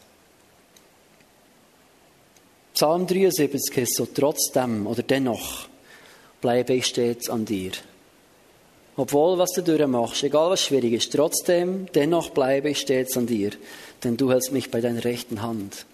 Psalm 2.74 3.06
73 3.06 3.76
heißt 3.76 3.94
so, 3.94 4.06
trotzdem 4.06 4.86
oder 4.86 5.02
dennoch 5.02 5.68
bleibe 6.40 6.74
ich 6.74 6.86
stets 6.86 7.28
an 7.28 7.44
dir. 7.44 7.72
Obwohl, 8.96 9.38
was 9.38 9.52
du 9.52 9.62
durchmachst, 9.62 10.24
egal 10.24 10.50
was 10.50 10.62
schwierig 10.62 10.92
ist, 10.92 11.12
trotzdem, 11.12 11.86
dennoch 11.94 12.30
bleibe 12.30 12.70
ich 12.70 12.80
stets 12.80 13.16
an 13.16 13.26
dir, 13.26 13.50
denn 14.04 14.16
du 14.16 14.30
hältst 14.30 14.52
mich 14.52 14.70
bei 14.70 14.80
deiner 14.80 15.04
rechten 15.04 15.42
Hand. 15.42 15.86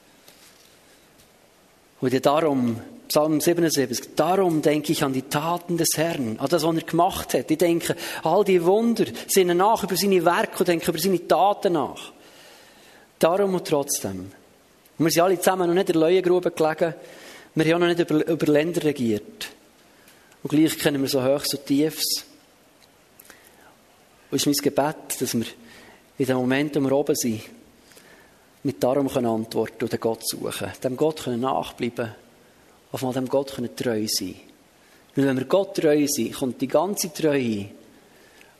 Und 2.01 2.13
ja 2.13 2.21
darum, 2.21 2.81
Psalm 3.09 3.41
77, 3.41 4.15
darum 4.17 4.63
denke 4.63 4.93
ich 4.93 5.05
an 5.05 5.13
die 5.13 5.23
Taten 5.23 5.77
des 5.77 5.91
Herrn, 5.97 6.39
an 6.39 6.49
das, 6.49 6.65
was 6.65 6.77
er 6.77 6.83
gemacht 6.83 7.35
hat. 7.35 7.51
Ich 7.51 7.59
denke, 7.59 7.95
all 8.25 8.45
die 8.45 8.65
Wunder 8.65 9.05
sinnen 9.29 9.59
nach 9.59 9.85
über 9.85 9.97
seine 9.97 10.25
Werke 10.25 10.59
und 10.59 10.69
denke 10.69 10.91
über 10.91 10.99
seine 10.99 11.27
Taten 11.27 11.75
nach. 11.75 12.13
Darum 13.19 13.55
und 13.55 13.67
trotzdem. 13.67 14.33
wir 14.99 15.11
sind 15.11 15.23
alle 15.23 15.39
zusammen 15.39 15.69
noch 15.69 15.75
nicht 15.75 15.89
in 15.89 15.95
der 15.95 16.03
Leuengrube 16.03 16.51
gelegen. 16.51 16.95
Wir 17.55 17.75
haben 17.75 17.81
noch 17.81 17.89
nicht 17.89 18.01
über, 18.01 18.27
über 18.27 18.47
Länder 18.53 18.85
regiert. 18.85 19.49
Und 20.43 20.51
gleich 20.51 20.79
kennen 20.79 21.01
wir 21.01 21.09
so 21.09 21.23
hoch, 21.25 21.45
so 21.45 21.57
tiefs. 21.57 22.27
Und 24.31 24.37
es 24.37 24.47
ist 24.47 24.47
mein 24.47 24.65
Gebet, 24.65 25.21
dass 25.21 25.35
wir 25.35 25.47
in 26.19 26.27
dem 26.27 26.37
Moment, 26.37 26.77
wo 26.77 26.81
wir 26.81 26.93
oben 26.93 27.15
sind, 27.15 27.43
mit 28.63 28.83
darum 28.83 29.09
antworten 29.09 29.85
und 29.85 29.93
den 29.93 30.01
Gott 30.01 30.29
suchen. 30.29 30.73
Dem 30.83 30.97
Gott 30.97 31.23
können 31.23 31.41
nachbleiben. 31.41 32.15
Auf 32.93 33.03
mal 33.03 33.13
dem 33.13 33.29
Gott 33.29 33.55
können 33.55 33.75
treu 33.75 34.07
sein. 34.09 34.37
Weil 35.15 35.27
wenn 35.27 35.39
wir 35.39 35.45
Gott 35.47 35.77
treu 35.77 36.07
sind, 36.07 36.35
kommt 36.35 36.61
die 36.61 36.69
ganze 36.69 37.13
Treue, 37.13 37.41
die 37.41 37.69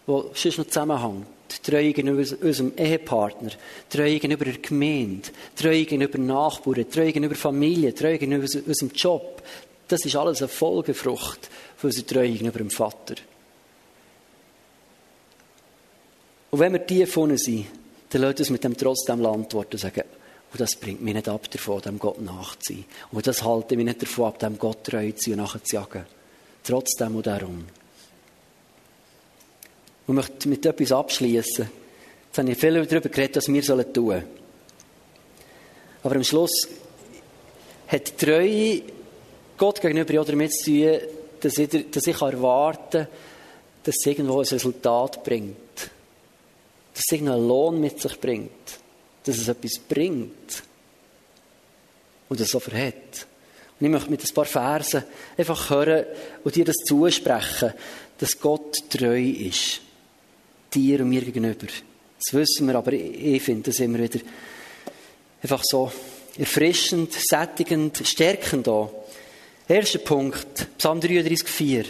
sonst 0.07 0.59
noch 0.59 0.67
zusammenhängt. 0.67 1.27
Treue 1.63 1.93
gegenüber 1.93 2.25
unserem 2.43 2.73
Ehepartner, 2.77 3.51
Treue 3.89 4.15
gegenüber 4.15 4.45
der 4.45 4.59
Gemeinde, 4.59 5.29
Treue 5.55 5.85
gegenüber 5.85 6.19
Nachbarn, 6.19 6.89
Treue 6.91 7.07
gegenüber 7.07 7.35
Familie, 7.35 7.95
Treue 7.95 8.19
gegenüber 8.19 8.47
unserem 8.67 8.91
Job. 8.95 9.43
Das 9.89 10.05
ist 10.05 10.17
alles 10.17 10.43
eine 10.43 10.49
Folgefrucht 10.49 11.49
von 11.77 11.89
unserer 11.89 12.07
Treue 12.07 12.31
gegenüber 12.31 12.59
dem 12.59 12.71
Vater. 12.71 13.17
Und 16.51 16.61
wenn 16.61 16.73
wir 16.73 16.87
tief 16.87 17.13
vorne 17.13 17.39
sind, 17.39 17.67
dann 18.11 18.23
lasst 18.23 18.41
uns 18.41 18.51
mit 18.51 18.65
dem 18.65 18.77
trotzdem 18.77 19.25
antworten 19.27 19.75
und 19.75 19.81
sagen, 19.81 20.05
und 20.53 20.61
das 20.61 20.77
bringt 20.77 21.03
mich 21.03 21.15
nicht 21.15 21.29
ab 21.29 21.51
davon, 21.51 21.83
dem 21.83 21.99
Gott 21.99 22.21
nachzuziehen. 22.21 22.85
Und 23.13 23.27
das 23.27 23.43
halte 23.43 23.77
mich 23.77 23.85
nicht 23.85 24.03
davon 24.03 24.27
ab, 24.27 24.39
dem 24.39 24.59
Gott 24.59 24.85
treu 24.85 25.11
zu 25.13 25.31
sein 25.31 25.41
und 25.41 25.45
nachher 25.45 25.65
zu 25.65 25.77
jagen. 25.77 26.07
Trotzdem 26.63 27.17
und 27.17 27.27
darum. 27.27 27.65
Und 30.07 30.15
möchte 30.15 30.49
mit 30.49 30.65
etwas 30.65 30.93
abschließen. 30.93 31.69
Jetzt 32.27 32.39
habe 32.39 32.51
ich 32.51 32.59
viel 32.59 32.87
darüber 32.87 33.09
geredet, 33.09 33.37
was 33.37 33.49
wir 33.49 33.63
tun 33.63 33.93
sollen. 33.93 34.25
Aber 36.03 36.17
am 36.17 36.25
Schluss 36.25 36.69
hat 37.89 38.21
die 38.21 38.25
Treue 38.25 38.83
Gott 39.57 39.81
gegenüber 39.81 40.21
auch 40.21 40.27
damit 40.27 40.53
zu 40.53 40.71
tun, 40.71 41.01
dass 41.41 41.59
ich, 41.59 41.91
dass 41.91 42.07
ich 42.07 42.21
erwarten 42.21 43.05
kann, 43.05 43.09
dass 43.83 43.97
es 43.99 44.07
irgendwo 44.07 44.41
ein 44.41 44.47
Resultat 44.47 45.23
bringt 45.25 45.57
dass 46.97 47.05
es 47.07 47.13
irgendeinen 47.13 47.47
Lohn 47.47 47.79
mit 47.79 48.01
sich 48.01 48.19
bringt, 48.19 48.81
dass 49.27 49.39
es 49.39 49.49
etwas 49.49 49.79
bringt 49.79 50.63
und 52.29 52.41
es 52.41 52.51
so 52.51 52.61
verhält. 52.61 53.27
Und 53.79 53.87
ich 53.87 53.93
möchte 53.93 54.11
mit 54.11 54.25
ein 54.25 54.35
paar 54.35 54.45
Versen 54.45 55.05
einfach 55.37 55.69
hören 55.69 56.07
und 56.45 56.55
dir 56.55 56.65
das 56.65 56.77
zusprechen, 56.77 57.75
dass 58.19 58.41
Gott 58.41 58.89
treu 58.89 59.21
ist. 59.21 59.81
Dir 60.73 61.01
und 61.01 61.11
mir 61.11 61.23
gegenüber. 61.23 61.67
Das 61.67 62.33
wissen 62.33 62.69
wir, 62.69 62.77
aber 62.77 62.93
ich 62.93 63.43
finde 63.43 63.71
das 63.71 63.81
immer 63.81 63.99
wieder 63.99 64.21
einfach 65.43 65.63
so 65.65 65.93
erfrischend, 66.39 67.13
sättigend, 67.13 68.01
stärkend 68.05 68.67
da. 68.67 68.91
Erster 69.69 69.99
Punkt, 69.99 70.69
Psalm 70.79 71.01
33, 71.01 71.49
4. 71.49 71.85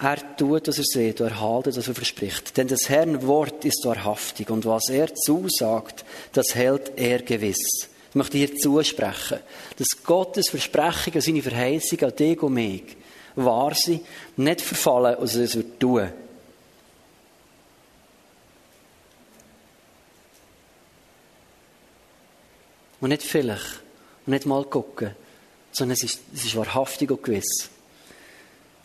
Er 0.00 0.36
tut, 0.36 0.68
was 0.68 0.78
er 0.78 0.84
sieht, 0.84 1.20
und 1.20 1.28
er 1.28 1.40
haltet, 1.40 1.76
was 1.76 1.88
er 1.88 1.94
verspricht. 1.94 2.56
Denn 2.56 2.68
des 2.68 2.88
Herrn 2.88 3.26
Wort 3.26 3.64
ist 3.64 3.84
wahrhaftig 3.84 4.48
und 4.48 4.64
was 4.64 4.88
er 4.90 5.12
zusagt, 5.12 6.04
das 6.32 6.54
hält 6.54 6.92
er 6.96 7.22
gewiss. 7.22 7.88
Ich 8.10 8.14
möchte 8.14 8.38
hier 8.38 8.56
zusprechen, 8.56 9.40
dass 9.76 9.88
Gottes 10.04 10.50
Versprechungen, 10.50 11.20
seine 11.20 11.42
Verheißungen 11.42 12.04
an 12.04 12.16
dich 12.16 12.42
und 12.42 12.54
mich 12.54 12.96
wahr 13.34 13.74
sind, 13.74 14.04
nicht 14.36 14.60
verfallen, 14.60 15.16
und 15.16 15.34
es 15.34 15.56
wird 15.56 15.80
tun. 15.80 16.08
Und 23.00 23.10
nicht 23.10 23.22
vielleicht, 23.22 23.82
und 24.26 24.32
nicht 24.32 24.46
mal 24.46 24.64
gucken, 24.64 25.10
sondern 25.72 25.94
es 25.94 26.04
ist, 26.04 26.20
es 26.34 26.44
ist 26.44 26.56
wahrhaftig 26.56 27.10
und 27.10 27.22
gewiss. 27.22 27.68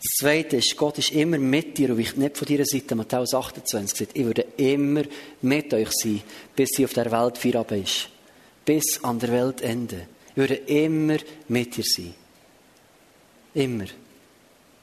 Das 0.04 0.18
Zweite 0.18 0.58
ist, 0.58 0.76
Gott 0.76 0.98
ist 0.98 1.12
immer 1.12 1.38
mit 1.38 1.78
dir 1.78 1.88
und 1.88 1.98
weicht 1.98 2.18
nicht 2.18 2.36
von 2.36 2.46
deiner 2.46 2.66
Seite. 2.66 2.94
Matthäus 2.94 3.32
28 3.32 3.98
sagt, 3.98 4.10
ich 4.12 4.26
würde 4.26 4.44
immer 4.58 5.02
mit 5.40 5.72
euch 5.72 5.88
sein, 5.92 6.20
bis 6.54 6.72
sie 6.76 6.84
auf 6.84 6.92
der 6.92 7.10
Welt 7.10 7.38
Feierabend 7.38 7.84
ist. 7.84 8.08
Bis 8.66 9.02
an 9.02 9.18
der 9.18 9.32
Weltende. 9.32 10.06
Ich 10.28 10.36
würde 10.36 10.56
immer 10.56 11.16
mit 11.48 11.74
dir 11.74 11.84
sein. 11.84 12.12
Immer. 13.54 13.86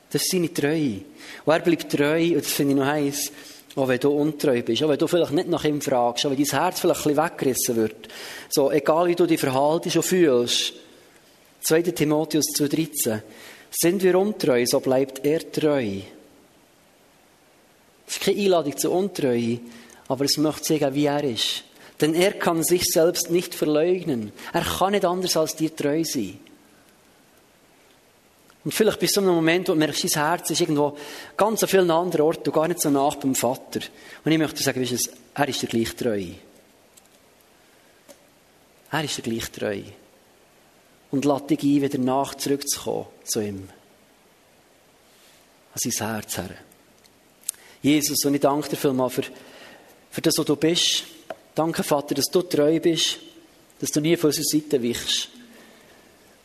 Das 0.10 0.24
ist 0.24 0.32
seine 0.32 0.52
Treue. 0.52 1.02
Und 1.46 1.54
er 1.54 1.60
bleibt 1.60 1.92
treu, 1.92 2.30
und 2.30 2.44
das 2.44 2.52
finde 2.52 2.74
ich 2.74 2.80
noch 2.80 2.88
heiß, 2.88 3.32
auch 3.76 3.88
wenn 3.88 4.00
du 4.00 4.10
untreu 4.10 4.64
bist, 4.64 4.82
auch 4.82 4.90
wenn 4.90 4.98
du 4.98 5.06
vielleicht 5.06 5.34
nicht 5.34 5.50
nach 5.50 5.64
ihm 5.66 5.82
fragst, 5.82 6.26
auch 6.26 6.32
wenn 6.32 6.44
dein 6.44 6.60
Herz 6.60 6.80
vielleicht 6.80 7.06
ein 7.06 7.18
weggerissen 7.18 7.76
wird. 7.76 8.08
So, 8.50 8.72
egal 8.72 9.08
wie 9.08 9.16
du 9.16 9.28
dich 9.28 9.40
verhaltest 9.40 9.98
und 9.98 10.04
fühlst. 10.04 10.74
2. 11.62 11.84
Timotheus 11.84 12.46
2,13 12.58 13.22
sind 13.72 14.04
wir 14.04 14.20
untreu, 14.20 14.66
so 14.66 14.82
bleibt 14.82 15.26
er 15.26 15.50
treu. 15.50 16.02
Es 18.06 18.18
ist 18.18 18.22
keine 18.22 18.42
Einladung 18.42 18.78
zur 18.78 18.92
Untreue, 18.92 19.60
aber 20.10 20.26
es 20.26 20.38
möchte 20.38 20.66
sagen, 20.66 20.94
wie 20.94 21.06
er 21.06 21.24
ist. 21.24 21.64
Denn 22.02 22.14
er 22.14 22.34
kann 22.34 22.64
sich 22.64 22.84
selbst 22.84 23.32
nicht 23.32 23.56
verleugnen. 23.56 24.34
Er 24.52 24.62
kann 24.62 24.92
nicht 24.92 25.06
anders 25.06 25.38
als 25.38 25.56
dir 25.56 25.74
treu 25.74 26.04
sein. 26.04 26.40
Und 28.64 28.74
vielleicht 28.74 29.00
bist 29.00 29.16
du 29.16 29.22
in 29.22 29.28
einem 29.28 29.36
Moment, 29.36 29.70
wo 29.70 29.74
du 29.74 29.80
merkst, 29.80 30.04
dein 30.04 30.24
Herz 30.24 30.50
ist 30.50 30.62
irgendwo 30.62 30.98
ganz 31.38 31.64
an 31.64 31.70
vielen 31.70 31.90
anderen 31.90 32.26
Orten 32.26 32.50
und 32.50 32.54
gar 32.54 32.68
nicht 32.68 32.82
so 32.82 32.90
nach 32.90 33.16
beim 33.16 33.34
Vater. 33.34 33.80
Und 34.24 34.32
ich 34.32 34.38
möchte 34.38 34.62
sagen, 34.62 34.82
weißt 34.82 35.08
du, 35.08 35.12
er 35.34 35.48
ist 35.48 35.62
dir 35.62 35.68
gleich 35.68 35.96
treu. 35.96 36.26
Er 38.92 39.04
ist 39.04 39.18
dir 39.18 39.22
gleich 39.22 39.50
treu 39.50 39.82
und 41.12 41.26
lade 41.26 41.56
dich 41.56 41.64
ein, 41.64 41.82
wieder 41.82 41.98
nach 41.98 42.36
zurückzukommen 42.36 43.08
zu 43.24 43.42
ihm. 43.42 43.70
An 45.74 45.78
sein 45.92 46.08
Herz 46.08 46.38
her. 46.38 46.50
Jesus, 47.82 48.24
und 48.26 48.36
ich 48.36 48.42
danke 48.42 48.70
dir 48.70 48.78
vielmals 48.78 49.14
für, 49.14 49.24
für 50.10 50.22
das, 50.22 50.38
was 50.38 50.46
du 50.46 50.56
bist. 50.56 51.04
Danke, 51.54 51.84
Vater, 51.84 52.16
dass 52.16 52.26
du 52.26 52.42
treu 52.42 52.80
bist, 52.80 53.20
dass 53.80 53.92
du 53.92 54.00
nie 54.00 54.16
von 54.16 54.30
unserer 54.30 54.46
Seite 54.46 54.84
weichst 54.84 55.30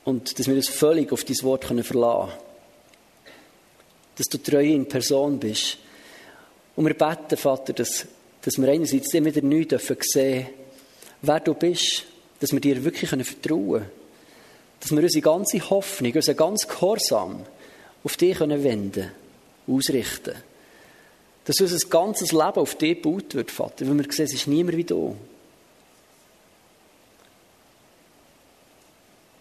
und 0.04 0.38
dass 0.38 0.46
wir 0.46 0.54
uns 0.54 0.68
völlig 0.68 1.12
auf 1.12 1.24
dein 1.24 1.42
Wort 1.42 1.64
verlassen 1.64 1.92
können. 1.92 2.32
Dass 4.16 4.26
du 4.26 4.38
treu 4.38 4.64
in 4.64 4.88
Person 4.88 5.38
bist. 5.38 5.78
Und 6.74 6.86
wir 6.86 6.94
beten, 6.94 7.36
Vater, 7.36 7.72
dass, 7.72 8.06
dass 8.40 8.56
wir 8.56 8.68
einerseits 8.68 9.12
immer 9.14 9.26
wieder 9.26 9.46
neu 9.46 9.64
dürfen 9.64 9.96
sehen, 10.00 10.46
wer 11.22 11.40
du 11.40 11.54
bist, 11.54 12.04
dass 12.40 12.52
wir 12.52 12.60
dir 12.60 12.82
wirklich 12.82 13.10
vertrauen 13.10 13.82
können 13.82 14.05
dass 14.80 14.90
wir 14.90 15.02
unsere 15.02 15.22
ganze 15.22 15.70
Hoffnung, 15.70 16.12
unser 16.12 16.34
ganz 16.34 16.66
Gehorsam 16.68 17.44
auf 18.04 18.16
dich 18.16 18.38
wenden 18.40 18.92
können, 18.92 19.10
ausrichten. 19.66 20.34
Dass 21.44 21.60
unser 21.60 21.88
ganzes 21.88 22.32
Leben 22.32 22.56
auf 22.56 22.74
dich 22.76 23.02
gebaut 23.02 23.34
wird, 23.34 23.50
Vater, 23.50 23.88
weil 23.88 23.98
wir 23.98 24.12
sehen, 24.12 24.26
es 24.26 24.34
ist 24.34 24.48
niemand 24.48 24.76
wie 24.76 24.84
du. 24.84 25.16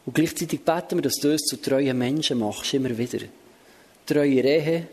Und 0.05 0.13
gleichzeitig 0.13 0.61
beten 0.61 0.97
wir, 0.97 1.01
dass 1.01 1.15
du 1.15 1.31
uns 1.31 1.41
zu 1.41 1.57
treuen 1.57 1.97
Menschen 1.97 2.39
machst, 2.39 2.73
immer 2.75 2.95
wieder. 2.95 3.25
Treu 4.05 4.27
in 4.27 4.45
Ehe, 4.45 4.87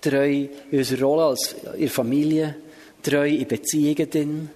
treu 0.00 0.46
in 0.70 0.78
unserer 0.78 1.02
Rolle 1.02 1.24
als 1.24 1.56
in 1.74 1.80
der 1.80 1.90
Familie, 1.90 2.56
treu 3.02 3.28
in 3.28 3.48
Beziehungen, 3.48 4.50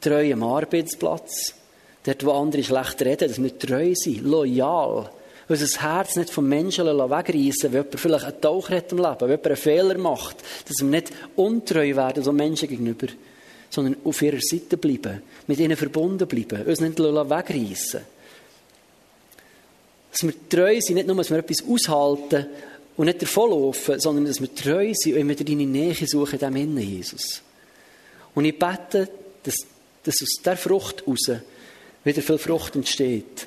treu 0.00 0.32
am 0.32 0.42
Arbeitsplatz, 0.42 1.54
Dort, 2.04 2.24
wo 2.24 2.32
andere 2.32 2.62
schlecht 2.64 3.02
reden, 3.02 3.28
dass 3.28 3.42
wir 3.42 3.58
treu 3.58 3.92
sind, 3.94 4.24
loyal. 4.24 5.10
Unser 5.48 5.82
Herz 5.82 6.16
nicht 6.16 6.30
vom 6.30 6.48
Menschen 6.48 6.86
wegreißen, 6.86 7.72
wenn 7.72 7.82
jemand 7.82 8.00
vielleicht 8.00 8.24
einen 8.24 8.40
Tauch 8.40 8.70
hat 8.70 8.92
im 8.92 8.98
Leben, 8.98 9.20
wenn 9.20 9.28
jemand 9.30 9.46
einen 9.46 9.56
Fehler 9.56 9.98
macht, 9.98 10.36
dass 10.68 10.78
wir 10.78 10.88
nicht 10.88 11.10
untreu 11.36 11.96
werden, 11.96 12.22
so 12.22 12.32
Menschen 12.32 12.68
gegenüber, 12.68 13.08
sondern 13.68 13.96
auf 14.04 14.22
ihrer 14.22 14.40
Seite 14.40 14.76
bleiben, 14.76 15.22
mit 15.46 15.58
ihnen 15.58 15.76
verbunden 15.76 16.26
bleiben, 16.28 16.64
uns 16.66 16.80
nicht 16.80 16.98
wegreißen. 16.98 18.00
Dass 20.12 20.22
wir 20.22 20.48
treu 20.48 20.78
sind, 20.80 20.96
nicht 20.96 21.06
nur, 21.06 21.16
dass 21.16 21.30
wir 21.30 21.38
etwas 21.38 21.64
aushalten 21.68 22.46
und 22.96 23.06
nicht 23.06 23.22
davonlaufen, 23.22 24.00
sondern 24.00 24.26
dass 24.26 24.40
wir 24.40 24.54
treu 24.54 24.92
sind 24.94 25.14
und 25.14 25.20
immer 25.20 25.34
deine 25.34 25.66
Nähe 25.66 25.94
suchen, 26.06 26.38
dem 26.38 26.56
Innen, 26.56 26.78
Jesus. 26.78 27.42
Und 28.34 28.44
ich 28.44 28.58
bete, 28.58 29.08
dass, 29.42 29.56
dass 30.04 30.22
aus 30.22 30.28
dieser 30.38 30.56
Frucht 30.56 31.02
heraus 31.06 31.42
wieder 32.04 32.22
viel 32.22 32.38
Frucht 32.38 32.76
entsteht. 32.76 33.46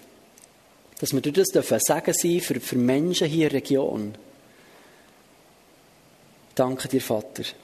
Dass 0.99 1.13
wir 1.13 1.21
durch 1.21 1.35
das 1.35 1.49
dürfen 1.49 1.79
sagen 1.79 2.13
sein 2.13 2.39
für, 2.39 2.59
für 2.59 2.75
Menschen 2.75 3.27
hier 3.27 3.47
in 3.47 3.49
der 3.49 3.57
Region. 3.59 4.15
Danke 6.55 6.87
dir, 6.87 7.01
Vater. 7.01 7.41
Ich 7.41 7.55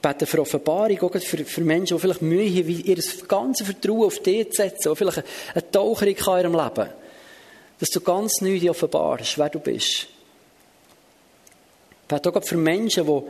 bete 0.00 0.26
für 0.26 0.40
Offenbarung, 0.40 1.00
auch 1.00 1.20
für, 1.20 1.44
für 1.44 1.60
Menschen, 1.60 1.96
die 1.96 2.00
vielleicht 2.00 2.22
Mühe 2.22 2.48
haben, 2.48 2.68
ihr 2.68 3.02
ganzes 3.26 3.66
Vertrauen 3.66 4.04
auf 4.04 4.20
dich 4.20 4.50
zu 4.50 4.62
setzen, 4.62 4.90
die 4.90 4.96
vielleicht 4.96 5.24
eine 5.54 5.70
Taucherung 5.70 6.14
in 6.14 6.44
ihrem 6.44 6.54
Leben 6.54 6.88
dass 7.78 7.90
du 7.90 8.00
ganz 8.00 8.40
neu 8.40 8.58
dir 8.58 8.72
offenbarst, 8.72 9.38
wer 9.38 9.48
du 9.48 9.60
bist. 9.60 10.08
Bete 12.08 12.34
auch 12.34 12.42
für 12.42 12.56
Menschen, 12.56 13.06
die 13.06 13.22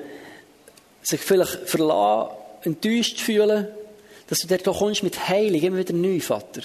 sich 1.03 1.21
vielleicht 1.21 1.68
verlassen, 1.68 2.37
enttäuscht 2.62 3.21
fühlen, 3.21 3.68
dass 4.27 4.38
du 4.38 4.47
dort 4.47 4.64
kommst 4.64 5.03
mit 5.03 5.29
Heilung, 5.29 5.61
immer 5.61 5.79
wieder 5.79 5.94
neu, 5.94 6.21
Vater. 6.21 6.62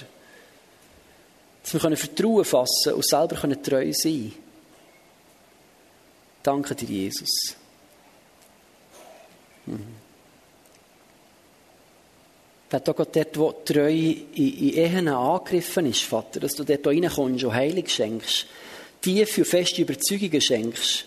Dass 1.64 1.72
wir 1.72 1.80
können 1.80 1.96
Vertrauen 1.96 2.44
fassen 2.44 2.92
und 2.92 3.04
selber 3.04 3.36
können 3.36 3.60
treu 3.60 3.90
sein 3.92 4.32
Danke 6.44 6.74
dir, 6.74 6.86
Jesus. 6.86 7.56
Mhm. 9.64 9.96
Vater 12.68 12.92
Gott, 12.92 13.16
dort, 13.16 13.38
wo 13.38 13.52
Treue 13.64 14.12
in, 14.34 14.74
Ehen 14.74 15.08
angegriffen 15.08 15.86
ist, 15.86 16.02
Vater, 16.02 16.40
dass 16.40 16.54
du 16.54 16.64
dort 16.64 16.86
reinkommst 16.86 17.44
und 17.44 17.54
Heilig 17.54 17.88
schenkst, 17.88 18.46
tiefe 19.00 19.40
und 19.40 19.46
feste 19.46 19.80
Überzeugungen 19.80 20.40
schenkst, 20.40 21.06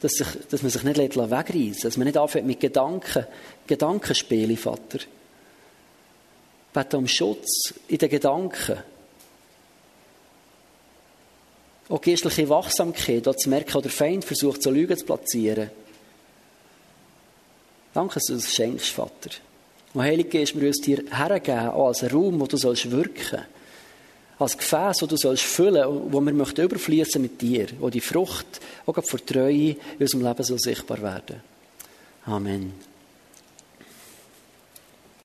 dass, 0.00 0.12
sich, 0.12 0.26
dass 0.50 0.62
man 0.62 0.72
sich 0.72 0.82
nicht 0.82 0.98
wegreißen 0.98 1.54
lässt, 1.54 1.84
dass 1.84 1.96
man 1.96 2.06
nicht 2.06 2.16
anfängt 2.16 2.46
mit 2.46 2.58
Gedanken, 2.58 3.26
Gedankenspielen, 3.66 4.56
Vater. 4.56 5.00
Bitte 6.72 6.98
um 6.98 7.06
Schutz 7.06 7.74
in 7.86 7.98
den 7.98 8.08
Gedanken. 8.08 8.78
Auch 11.88 12.00
geistliche 12.00 12.48
Wachsamkeit, 12.48 13.26
da 13.26 13.36
zu 13.36 13.48
merken, 13.48 13.80
der 13.80 13.90
Feind 13.90 14.24
versucht, 14.24 14.62
so 14.62 14.70
Lügen 14.70 14.96
zu 14.96 15.06
platzieren. 15.06 15.70
Danke, 17.94 18.14
dass 18.14 18.24
du 18.24 18.34
das 18.34 18.54
schenkst, 18.54 18.88
Vater. 18.88 19.30
Und 19.94 20.02
Heilige 20.02 20.28
Geist, 20.28 20.58
wir 20.58 20.68
uns 20.68 20.80
dir 20.80 21.02
hergeben, 21.10 21.70
auch 21.70 21.88
als 21.88 22.12
Raum, 22.12 22.38
wo 22.40 22.46
du 22.46 22.56
sollst 22.56 22.90
wirken 22.90 23.44
als 24.38 24.56
Gefäß, 24.56 25.02
wo 25.02 25.06
du 25.06 25.16
sollst 25.16 25.42
füllen, 25.42 26.12
wo 26.12 26.20
wir 26.20 26.32
möchten 26.32 26.62
überfließen 26.62 27.20
mit 27.20 27.40
dir, 27.40 27.66
wo 27.80 27.90
die 27.90 28.00
Frucht 28.00 28.60
auch 28.86 29.02
vor 29.04 29.24
Treue 29.24 29.70
in 29.70 29.76
unserem 29.98 30.24
Leben 30.24 30.42
so 30.44 30.56
sichtbar 30.56 31.02
werden. 31.02 31.42
Amen. 32.24 32.87